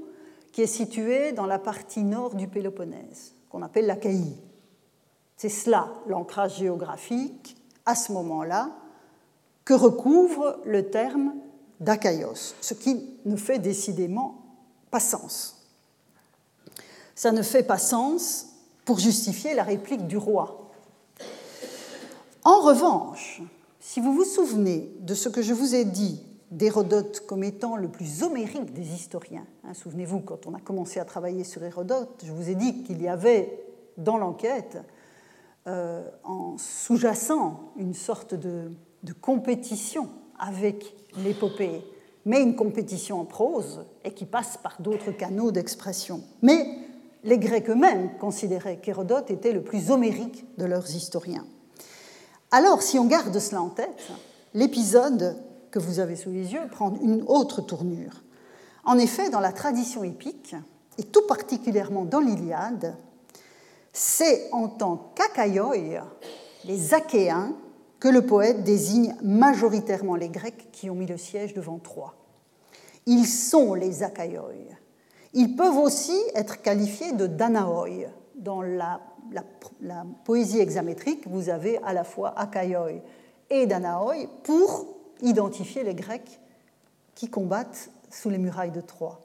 [0.51, 4.35] qui est située dans la partie nord du Péloponnèse, qu'on appelle l'Achaïe.
[5.37, 8.71] C'est cela l'ancrage géographique à ce moment-là
[9.65, 11.35] que recouvre le terme
[11.79, 14.43] d'Akaios, ce qui ne fait décidément
[14.91, 15.61] pas sens.
[17.15, 18.47] Ça ne fait pas sens
[18.85, 20.69] pour justifier la réplique du roi.
[22.43, 23.41] En revanche,
[23.87, 26.19] Si vous vous souvenez de ce que je vous ai dit
[26.49, 31.05] d'Hérodote comme étant le plus homérique des historiens, hein, souvenez-vous, quand on a commencé à
[31.05, 33.63] travailler sur Hérodote, je vous ai dit qu'il y avait
[33.97, 34.79] dans l'enquête,
[35.67, 38.71] euh, en sous-jacent, une sorte de,
[39.03, 40.09] de compétition
[40.39, 41.81] avec l'épopée,
[42.25, 46.21] mais une compétition en prose et qui passe par d'autres canaux d'expression.
[46.41, 46.67] Mais
[47.23, 51.45] les Grecs eux-mêmes considéraient qu'Hérodote était le plus homérique de leurs historiens.
[52.51, 54.11] Alors, si on garde cela en tête,
[54.53, 55.35] l'épisode
[55.71, 58.23] que vous avez sous les yeux prend une autre tournure.
[58.85, 60.55] En effet, dans la tradition épique,
[60.97, 62.95] et tout particulièrement dans l'Iliade,
[63.91, 66.03] c'est en tant qu'Akaioi,
[66.65, 67.53] les Achéens,
[68.05, 72.13] que le poète désigne majoritairement les Grecs qui ont mis le siège devant Troie.
[73.07, 74.75] Ils sont les Akaioi.
[75.33, 78.11] Ils peuvent aussi être qualifiés de Danaoi.
[78.35, 79.01] Dans la,
[80.23, 83.01] poésie hexamétrique, vous avez à la fois Akaioi
[83.49, 84.85] et Danaoi pour
[85.23, 86.39] identifier les Grecs
[87.15, 89.19] qui combattent sous les murailles de Troie.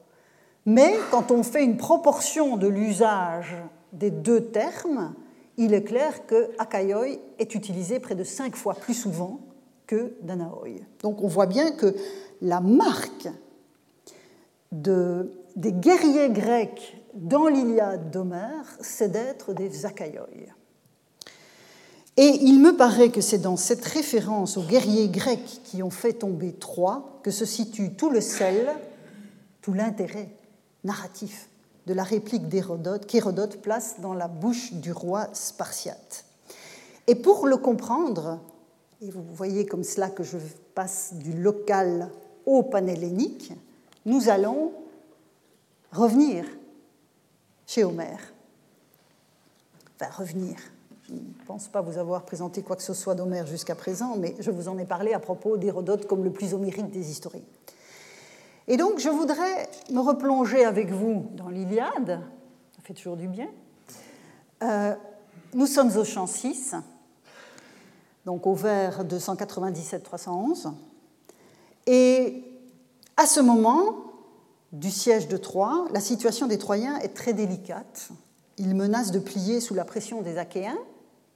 [0.64, 3.54] Mais quand on fait une proportion de l'usage
[3.92, 5.14] des deux termes,
[5.60, 9.40] il est clair que Akaioi est utilisé près de cinq fois plus souvent
[9.86, 10.80] que Danaoi.
[11.02, 11.94] Donc on voit bien que
[12.40, 13.28] la marque
[14.72, 20.28] de, des guerriers grecs dans l'Iliade d'Homère, c'est d'être des Akaioi.
[22.16, 26.14] Et il me paraît que c'est dans cette référence aux guerriers grecs qui ont fait
[26.14, 28.70] tomber Troie que se situe tout le sel,
[29.60, 30.30] tout l'intérêt
[30.84, 31.49] narratif
[31.86, 36.24] de la réplique d'Hérodote qu'Hérodote place dans la bouche du roi spartiate.
[37.06, 38.38] Et pour le comprendre,
[39.02, 40.38] et vous voyez comme cela que je
[40.74, 42.10] passe du local
[42.46, 43.52] au panhellénique,
[44.06, 44.72] nous allons
[45.92, 46.44] revenir
[47.66, 48.20] chez Homère.
[50.00, 50.56] Enfin, revenir.
[51.08, 54.36] Je ne pense pas vous avoir présenté quoi que ce soit d'Homère jusqu'à présent, mais
[54.38, 57.42] je vous en ai parlé à propos d'Hérodote comme le plus homérique des historiens.
[58.70, 62.20] Et donc, je voudrais me replonger avec vous dans l'Iliade,
[62.76, 63.48] ça fait toujours du bien.
[64.62, 64.94] Euh,
[65.54, 66.76] nous sommes au chant 6,
[68.26, 70.72] donc au vers 297-311.
[71.88, 72.44] Et
[73.16, 74.04] à ce moment
[74.70, 78.10] du siège de Troie, la situation des Troyens est très délicate.
[78.56, 80.78] Ils menacent de plier sous la pression des Achéens,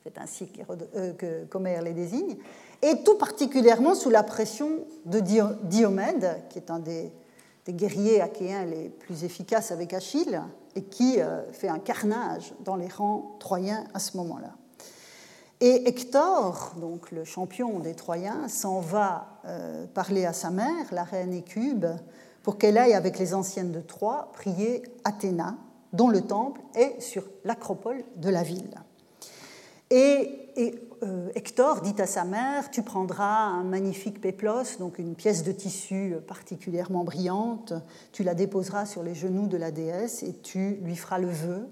[0.05, 0.49] c'est ainsi
[0.95, 2.37] euh, qu'Homère les désigne,
[2.81, 5.19] et tout particulièrement sous la pression de
[5.65, 7.11] Diomède, qui est un des
[7.67, 10.41] des guerriers achéens les plus efficaces avec Achille
[10.77, 14.55] et qui euh, fait un carnage dans les rangs troyens à ce moment-là.
[15.61, 21.05] Et Hector, donc le champion des Troyens, s'en va euh, parler à sa mère, la
[21.05, 21.87] reine Écube,
[22.43, 25.57] pour qu'elle aille avec les anciennes de Troie prier Athéna,
[25.93, 28.75] dont le temple est sur l'acropole de la ville.
[29.91, 30.51] Et,
[31.03, 35.53] euh, Hector dit à sa mère Tu prendras un magnifique péplos, donc une pièce de
[35.53, 37.73] tissu particulièrement brillante,
[38.13, 41.69] tu la déposeras sur les genoux de la déesse et tu lui feras le vœu,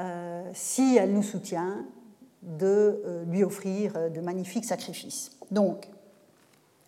[0.00, 1.86] euh, si elle nous soutient,
[2.42, 5.30] de euh, lui offrir de magnifiques sacrifices.
[5.50, 5.88] Donc,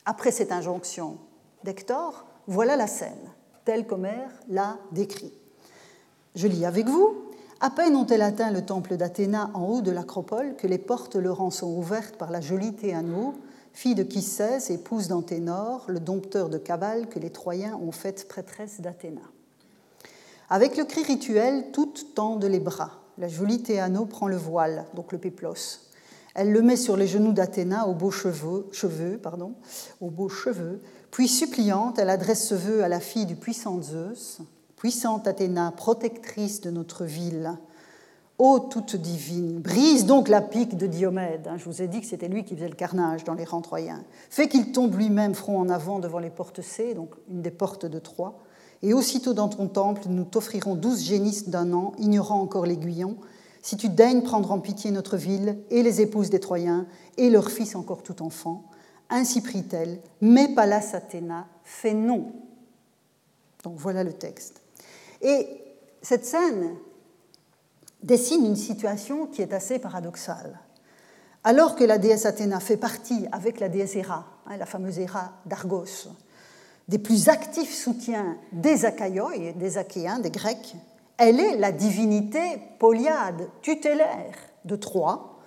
[0.04, 1.18] après cette injonction
[1.62, 3.30] d'Hector, voilà la scène,
[3.64, 5.32] telle qu'Homère l'a décrit.
[6.34, 7.23] Je lis avec vous.
[7.64, 11.40] À peine ont-elles atteint le temple d'Athéna en haut de l'acropole que les portes leur
[11.40, 13.32] en sont ouvertes par la jolie Théano,
[13.72, 18.82] fille de Chysès, épouse d'Anténor, le dompteur de cabale que les Troyens ont faite prêtresse
[18.82, 19.22] d'Athéna.
[20.50, 23.00] Avec le cri rituel, toutes tendent les bras.
[23.16, 25.88] La jolie Théano prend le voile, donc le péplos.
[26.34, 29.54] Elle le met sur les genoux d'Athéna aux beaux cheveux, cheveux, pardon,
[30.02, 30.82] aux beaux cheveux.
[31.10, 34.42] Puis suppliante, elle adresse ce vœu à la fille du puissant Zeus
[34.84, 37.56] puissante Athéna, protectrice de notre ville,
[38.36, 41.50] ô toute divine, brise donc la pique de Diomède.
[41.56, 44.04] Je vous ai dit que c'était lui qui faisait le carnage dans les rangs troyens.
[44.28, 47.86] Fais qu'il tombe lui-même front en avant devant les portes C, donc une des portes
[47.86, 48.40] de Troie.
[48.82, 53.16] Et aussitôt dans ton temple, nous t'offrirons douze génisses d'un an, ignorant encore l'aiguillon,
[53.62, 56.84] si tu daignes prendre en pitié notre ville et les épouses des Troyens
[57.16, 58.64] et leurs fils encore tout enfant.
[59.08, 62.32] Ainsi prit-elle, mais Pallas Athéna fait non.
[63.62, 64.60] Donc voilà le texte.
[65.24, 65.48] Et
[66.02, 66.76] cette scène
[68.02, 70.60] dessine une situation qui est assez paradoxale.
[71.42, 75.32] Alors que la déesse Athéna fait partie, avec la déesse Héra, hein, la fameuse Héra
[75.46, 76.08] d'Argos,
[76.88, 80.76] des plus actifs soutiens des Achaïoi, des Achéens, des Grecs,
[81.16, 84.34] elle est la divinité polyade, tutélaire
[84.66, 85.40] de Troie,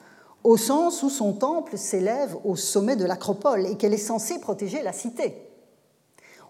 [0.43, 4.81] au sens où son temple s'élève au sommet de l'acropole et qu'elle est censée protéger
[4.81, 5.35] la cité.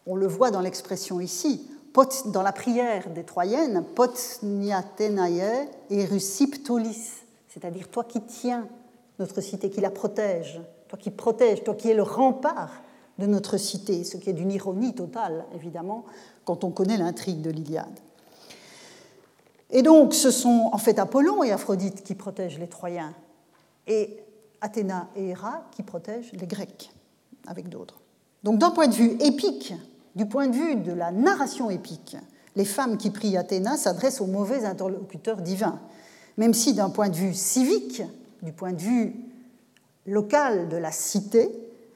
[0.06, 1.70] On le voit dans l'expression ici,
[2.26, 3.84] dans la prière des Troyennes,
[5.90, 7.12] et Erusiptolis,
[7.48, 8.68] c'est-à-dire toi qui tiens
[9.20, 12.72] notre cité, qui la protège, toi qui protèges, toi qui es le rempart
[13.18, 16.06] de notre cité, ce qui est d'une ironie totale, évidemment,
[16.46, 18.00] quand on connaît l'intrigue de l'Iliade.
[19.72, 23.14] Et donc, ce sont en fait Apollon et Aphrodite qui protègent les Troyens,
[23.88, 24.18] et
[24.62, 26.92] Athéna et Héra qui protègent les Grecs,
[27.48, 28.00] avec d'autres.
[28.44, 29.74] Donc, d'un point de vue épique,
[30.18, 32.18] du point de vue de la narration épique,
[32.56, 35.80] les femmes qui prient Athéna s'adressent aux mauvais interlocuteurs divins,
[36.38, 38.02] même si d'un point de vue civique,
[38.42, 39.16] du point de vue
[40.08, 41.52] local de la cité,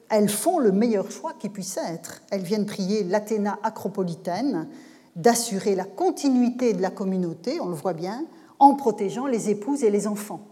[0.08, 2.22] elles font le meilleur choix qui puisse être.
[2.30, 4.68] Elles viennent prier l'Athéna acropolitaine
[5.16, 8.24] d'assurer la continuité de la communauté, on le voit bien,
[8.60, 10.46] en protégeant les épouses et les enfants.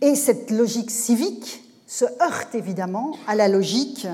[0.00, 4.06] Et cette logique civique se heurte évidemment à la logique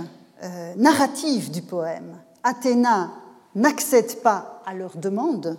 [0.42, 2.16] euh, narrative du poème.
[2.42, 3.10] Athéna
[3.54, 5.56] n'accède pas à leur demande,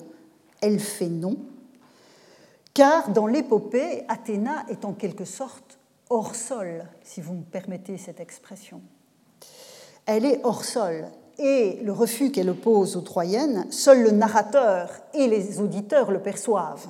[0.61, 1.37] elle fait non,
[2.73, 5.77] car dans l'épopée, Athéna est en quelque sorte
[6.09, 8.81] hors sol, si vous me permettez cette expression.
[10.05, 11.05] Elle est hors sol,
[11.37, 16.87] et le refus qu'elle oppose aux Troyennes, seul le narrateur et les auditeurs le perçoivent.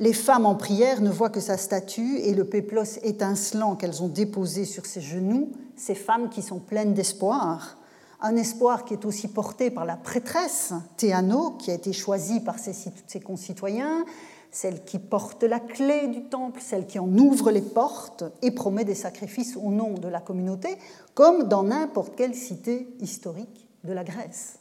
[0.00, 4.08] Les femmes en prière ne voient que sa statue et le péplos étincelant qu'elles ont
[4.08, 7.78] déposé sur ses genoux, ces femmes qui sont pleines d'espoir,
[8.20, 12.60] un espoir qui est aussi porté par la prêtresse Théano, qui a été choisie par
[12.60, 14.04] ses, ses concitoyens,
[14.52, 18.84] celle qui porte la clé du temple, celle qui en ouvre les portes et promet
[18.84, 20.78] des sacrifices au nom de la communauté,
[21.14, 24.58] comme dans n'importe quelle cité historique de la Grèce.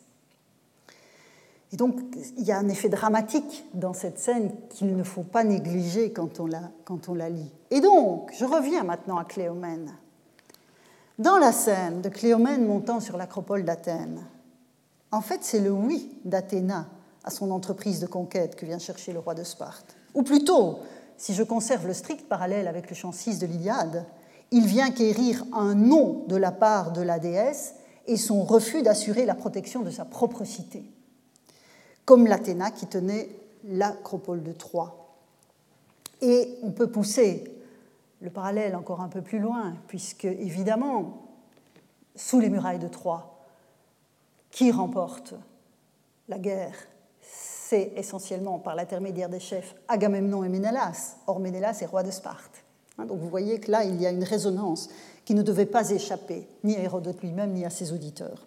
[1.73, 1.99] Et donc,
[2.37, 6.39] il y a un effet dramatique dans cette scène qu'il ne faut pas négliger quand
[6.39, 7.51] on la, quand lit.
[7.71, 9.93] Et donc, je reviens maintenant à Cléomène.
[11.19, 14.23] Dans la scène de Cléomène montant sur l'acropole d'Athènes,
[15.11, 16.87] en fait, c'est le oui d'Athéna
[17.23, 19.95] à son entreprise de conquête que vient chercher le roi de Sparte.
[20.13, 20.79] Ou plutôt,
[21.17, 24.05] si je conserve le strict parallèle avec le chant 6 de l'Iliade,
[24.51, 29.25] il vient quérir un nom de la part de la déesse et son refus d'assurer
[29.25, 30.83] la protection de sa propre cité,
[32.07, 33.29] comme l'Athéna qui tenait
[33.65, 35.13] l'acropole de Troie.
[36.21, 37.43] Et on peut pousser
[38.21, 41.27] le parallèle encore un peu plus loin, puisque évidemment,
[42.15, 43.43] sous les murailles de Troie,
[44.51, 45.33] qui remporte
[46.29, 46.75] la guerre?
[47.21, 51.17] C'est essentiellement par l'intermédiaire des chefs Agamemnon et Ménélas.
[51.27, 52.63] Or, Ménélas est roi de Sparte.
[52.97, 54.87] Hein, donc vous voyez que là, il y a une résonance
[55.25, 58.46] qui ne devait pas échapper ni à Hérodote lui-même, ni à ses auditeurs.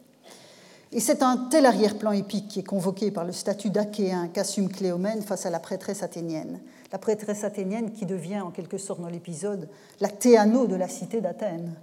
[0.92, 5.22] Et c'est un tel arrière-plan épique qui est convoqué par le statut d'Achéen qu'assume Cléomène
[5.22, 6.60] face à la prêtresse athénienne.
[6.90, 9.68] La prêtresse athénienne qui devient en quelque sorte dans l'épisode
[10.00, 11.76] la Théano de la cité d'Athènes.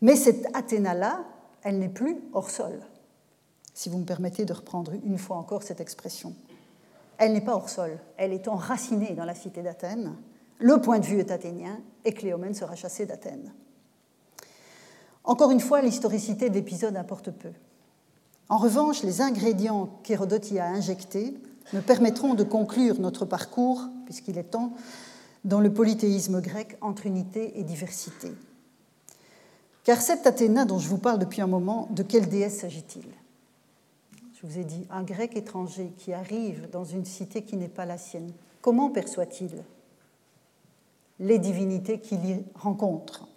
[0.00, 1.24] Mais cette Athéna-là,
[1.62, 2.80] elle n'est plus hors sol,
[3.74, 6.34] si vous me permettez de reprendre une fois encore cette expression
[7.22, 10.16] elle n'est pas hors sol, elle est enracinée dans la cité d'Athènes.
[10.58, 13.52] Le point de vue est athénien et Cléomène sera chassée d'Athènes.
[15.22, 17.50] Encore une fois, l'historicité de l'épisode importe peu.
[18.52, 21.32] En revanche, les ingrédients qu'Hérodote y a injectés
[21.72, 24.74] me permettront de conclure notre parcours, puisqu'il est temps,
[25.42, 28.30] dans le polythéisme grec entre unité et diversité.
[29.84, 33.06] Car cette Athéna dont je vous parle depuis un moment, de quelle déesse s'agit-il?
[34.34, 37.86] Je vous ai dit, un grec étranger qui arrive dans une cité qui n'est pas
[37.86, 39.64] la sienne, comment perçoit-il
[41.20, 43.28] les divinités qu'il y rencontre?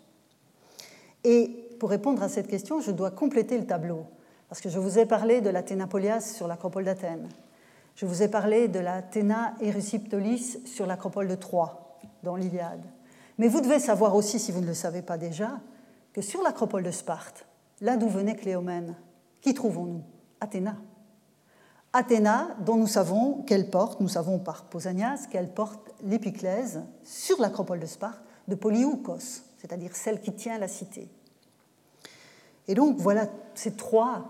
[1.24, 4.08] Et pour répondre à cette question, je dois compléter le tableau,
[4.50, 7.28] parce que je vous ai parlé de l'Athénapolias sur l'acropole d'Athènes.
[7.96, 12.84] Je vous ai parlé de l'Athéna Erysipolis sur l'acropole de Troie, dans l'Iliade.
[13.38, 15.60] Mais vous devez savoir aussi, si vous ne le savez pas déjà,
[16.14, 17.46] que sur l'acropole de Sparte,
[17.82, 18.96] là d'où venait Cléomène,
[19.42, 20.04] qui trouvons-nous?
[20.40, 20.76] Athéna.
[21.94, 27.80] Athéna, dont nous savons qu'elle porte, nous savons par Pausanias qu'elle porte l'épiclèse sur l'acropole
[27.80, 31.10] de Sparte de Polyoukos, c'est-à-dire celle qui tient la cité.
[32.68, 34.26] Et donc voilà ces trois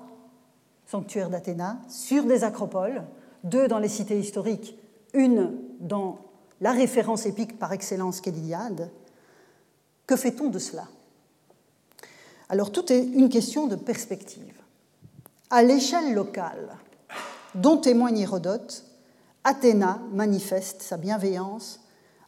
[0.85, 3.03] sanctuaires d'Athéna sur des acropoles,
[3.43, 4.77] deux dans les cités historiques,
[5.13, 6.19] une dans
[6.61, 8.89] la référence épique par excellence qu'est l'Iliade.
[10.07, 10.87] Que fait-on de cela?
[12.49, 14.53] Alors tout est une question de perspective.
[15.49, 16.77] À l'échelle locale,
[17.55, 18.85] dont témoigne Hérodote,
[19.43, 21.81] Athéna manifeste sa bienveillance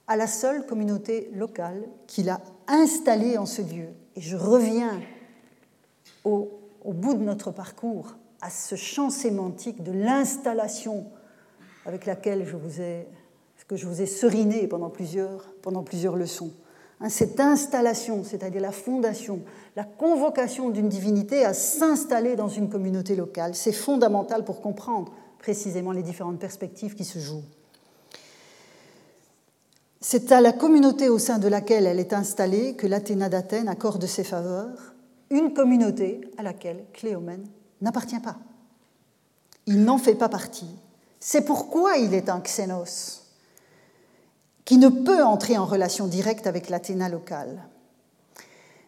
[0.07, 3.89] à la seule communauté locale qu'il a installée en ce lieu.
[4.15, 5.01] Et je reviens
[6.28, 11.05] au, bout de notre parcours à ce champ sémantique de l'installation
[11.86, 13.07] avec laquelle je vous ai,
[13.67, 16.51] que je vous ai seriné pendant plusieurs, pendant plusieurs leçons.
[16.99, 19.41] Hein, cette installation, c'est-à-dire la fondation,
[19.75, 25.91] la convocation d'une divinité à s'installer dans une communauté locale, c'est fondamental pour comprendre précisément
[25.91, 27.43] les différentes perspectives qui se jouent.
[30.01, 34.05] C'est à la communauté au sein de laquelle elle est installée que l'Athéna d'Athènes accorde
[34.05, 34.93] ses faveurs,
[35.30, 37.47] une communauté à laquelle Cléomène
[37.82, 38.38] n'appartient pas.
[39.65, 40.69] Il n'en fait pas partie.
[41.19, 43.23] C'est pourquoi il est un xénos,
[44.65, 47.63] qui ne peut entrer en relation directe avec l'Athéna locale.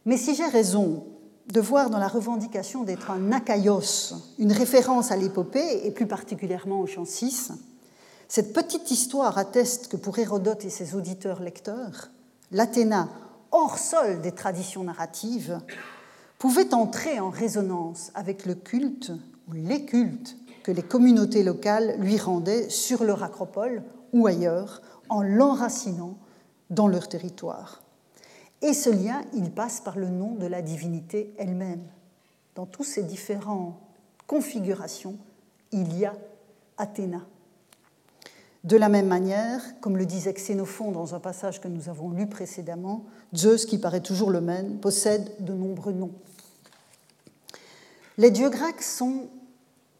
[0.06, 1.06] Mais si j'ai raison
[1.48, 6.80] de voir dans la revendication d'être un akaios une référence à l'épopée, et plus particulièrement
[6.80, 7.52] au chant 6,
[8.28, 12.12] cette petite histoire atteste que pour Hérodote et ses auditeurs lecteurs,
[12.52, 13.10] l'Athéna,
[13.52, 15.60] hors sol des traditions narratives,
[16.40, 19.12] pouvait entrer en résonance avec le culte
[19.48, 23.84] ou les cultes que les communautés locales lui rendaient sur leur acropole
[24.14, 26.18] ou ailleurs, en l'enracinant
[26.70, 27.84] dans leur territoire.
[28.62, 31.84] Et ce lien, il passe par le nom de la divinité elle-même.
[32.56, 33.76] Dans toutes ces différentes
[34.28, 35.18] configurations,
[35.72, 36.14] il y a
[36.78, 37.22] Athéna.
[38.64, 42.28] De la même manière, comme le disait Xénophon dans un passage que nous avons lu
[42.28, 43.06] précédemment,
[43.36, 46.12] Zeus, qui paraît toujours le même, possède de nombreux noms.
[48.18, 49.28] Les dieux grecs sont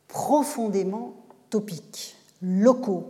[0.08, 1.16] profondément
[1.50, 3.08] topiques, locaux,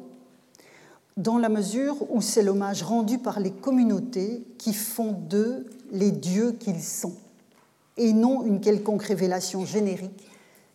[1.17, 6.53] dans la mesure où c'est l'hommage rendu par les communautés qui font d'eux les dieux
[6.53, 7.15] qu'ils sont,
[7.97, 10.29] et non une quelconque révélation générique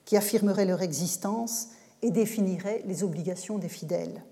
[0.04, 1.68] qui affirmerait leur existence
[2.02, 4.22] et définirait les obligations des fidèles.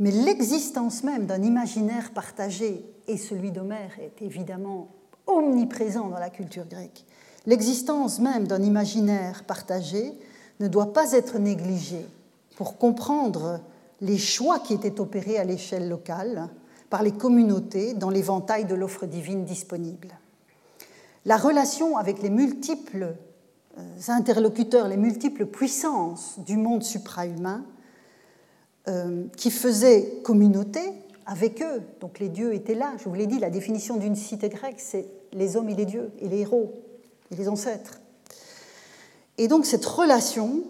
[0.00, 4.88] Mais l'existence même d'un imaginaire partagé, et celui d'Homère est évidemment
[5.26, 7.04] omniprésent dans la culture grecque,
[7.46, 10.14] l'existence même d'un imaginaire partagé
[10.58, 12.06] ne doit pas être négligée
[12.56, 13.60] pour comprendre
[14.00, 16.48] les choix qui étaient opérés à l'échelle locale
[16.88, 20.08] par les communautés dans l'éventail de l'offre divine disponible.
[21.26, 23.14] La relation avec les multiples
[23.78, 27.64] euh, interlocuteurs, les multiples puissances du monde suprahumain,
[28.88, 30.80] euh, qui faisaient communauté
[31.26, 34.48] avec eux, donc les dieux étaient là, je vous l'ai dit, la définition d'une cité
[34.48, 36.72] grecque, c'est les hommes et les dieux, et les héros,
[37.30, 38.00] et les ancêtres.
[39.38, 40.64] Et donc cette relation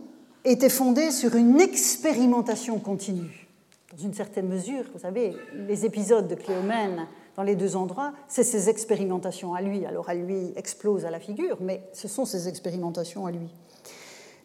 [0.45, 3.49] était fondée sur une expérimentation continue.
[3.93, 7.07] Dans une certaine mesure, vous savez, les épisodes de Cléomène
[7.37, 9.87] dans les deux endroits, c'est ses expérimentations à lui.
[9.87, 13.49] Alors à lui explose à la figure, mais ce sont ses expérimentations à lui.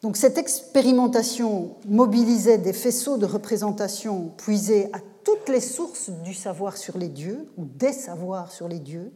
[0.01, 6.77] Donc cette expérimentation mobilisait des faisceaux de représentation puisés à toutes les sources du savoir
[6.77, 9.11] sur les dieux, ou des savoirs sur les dieux,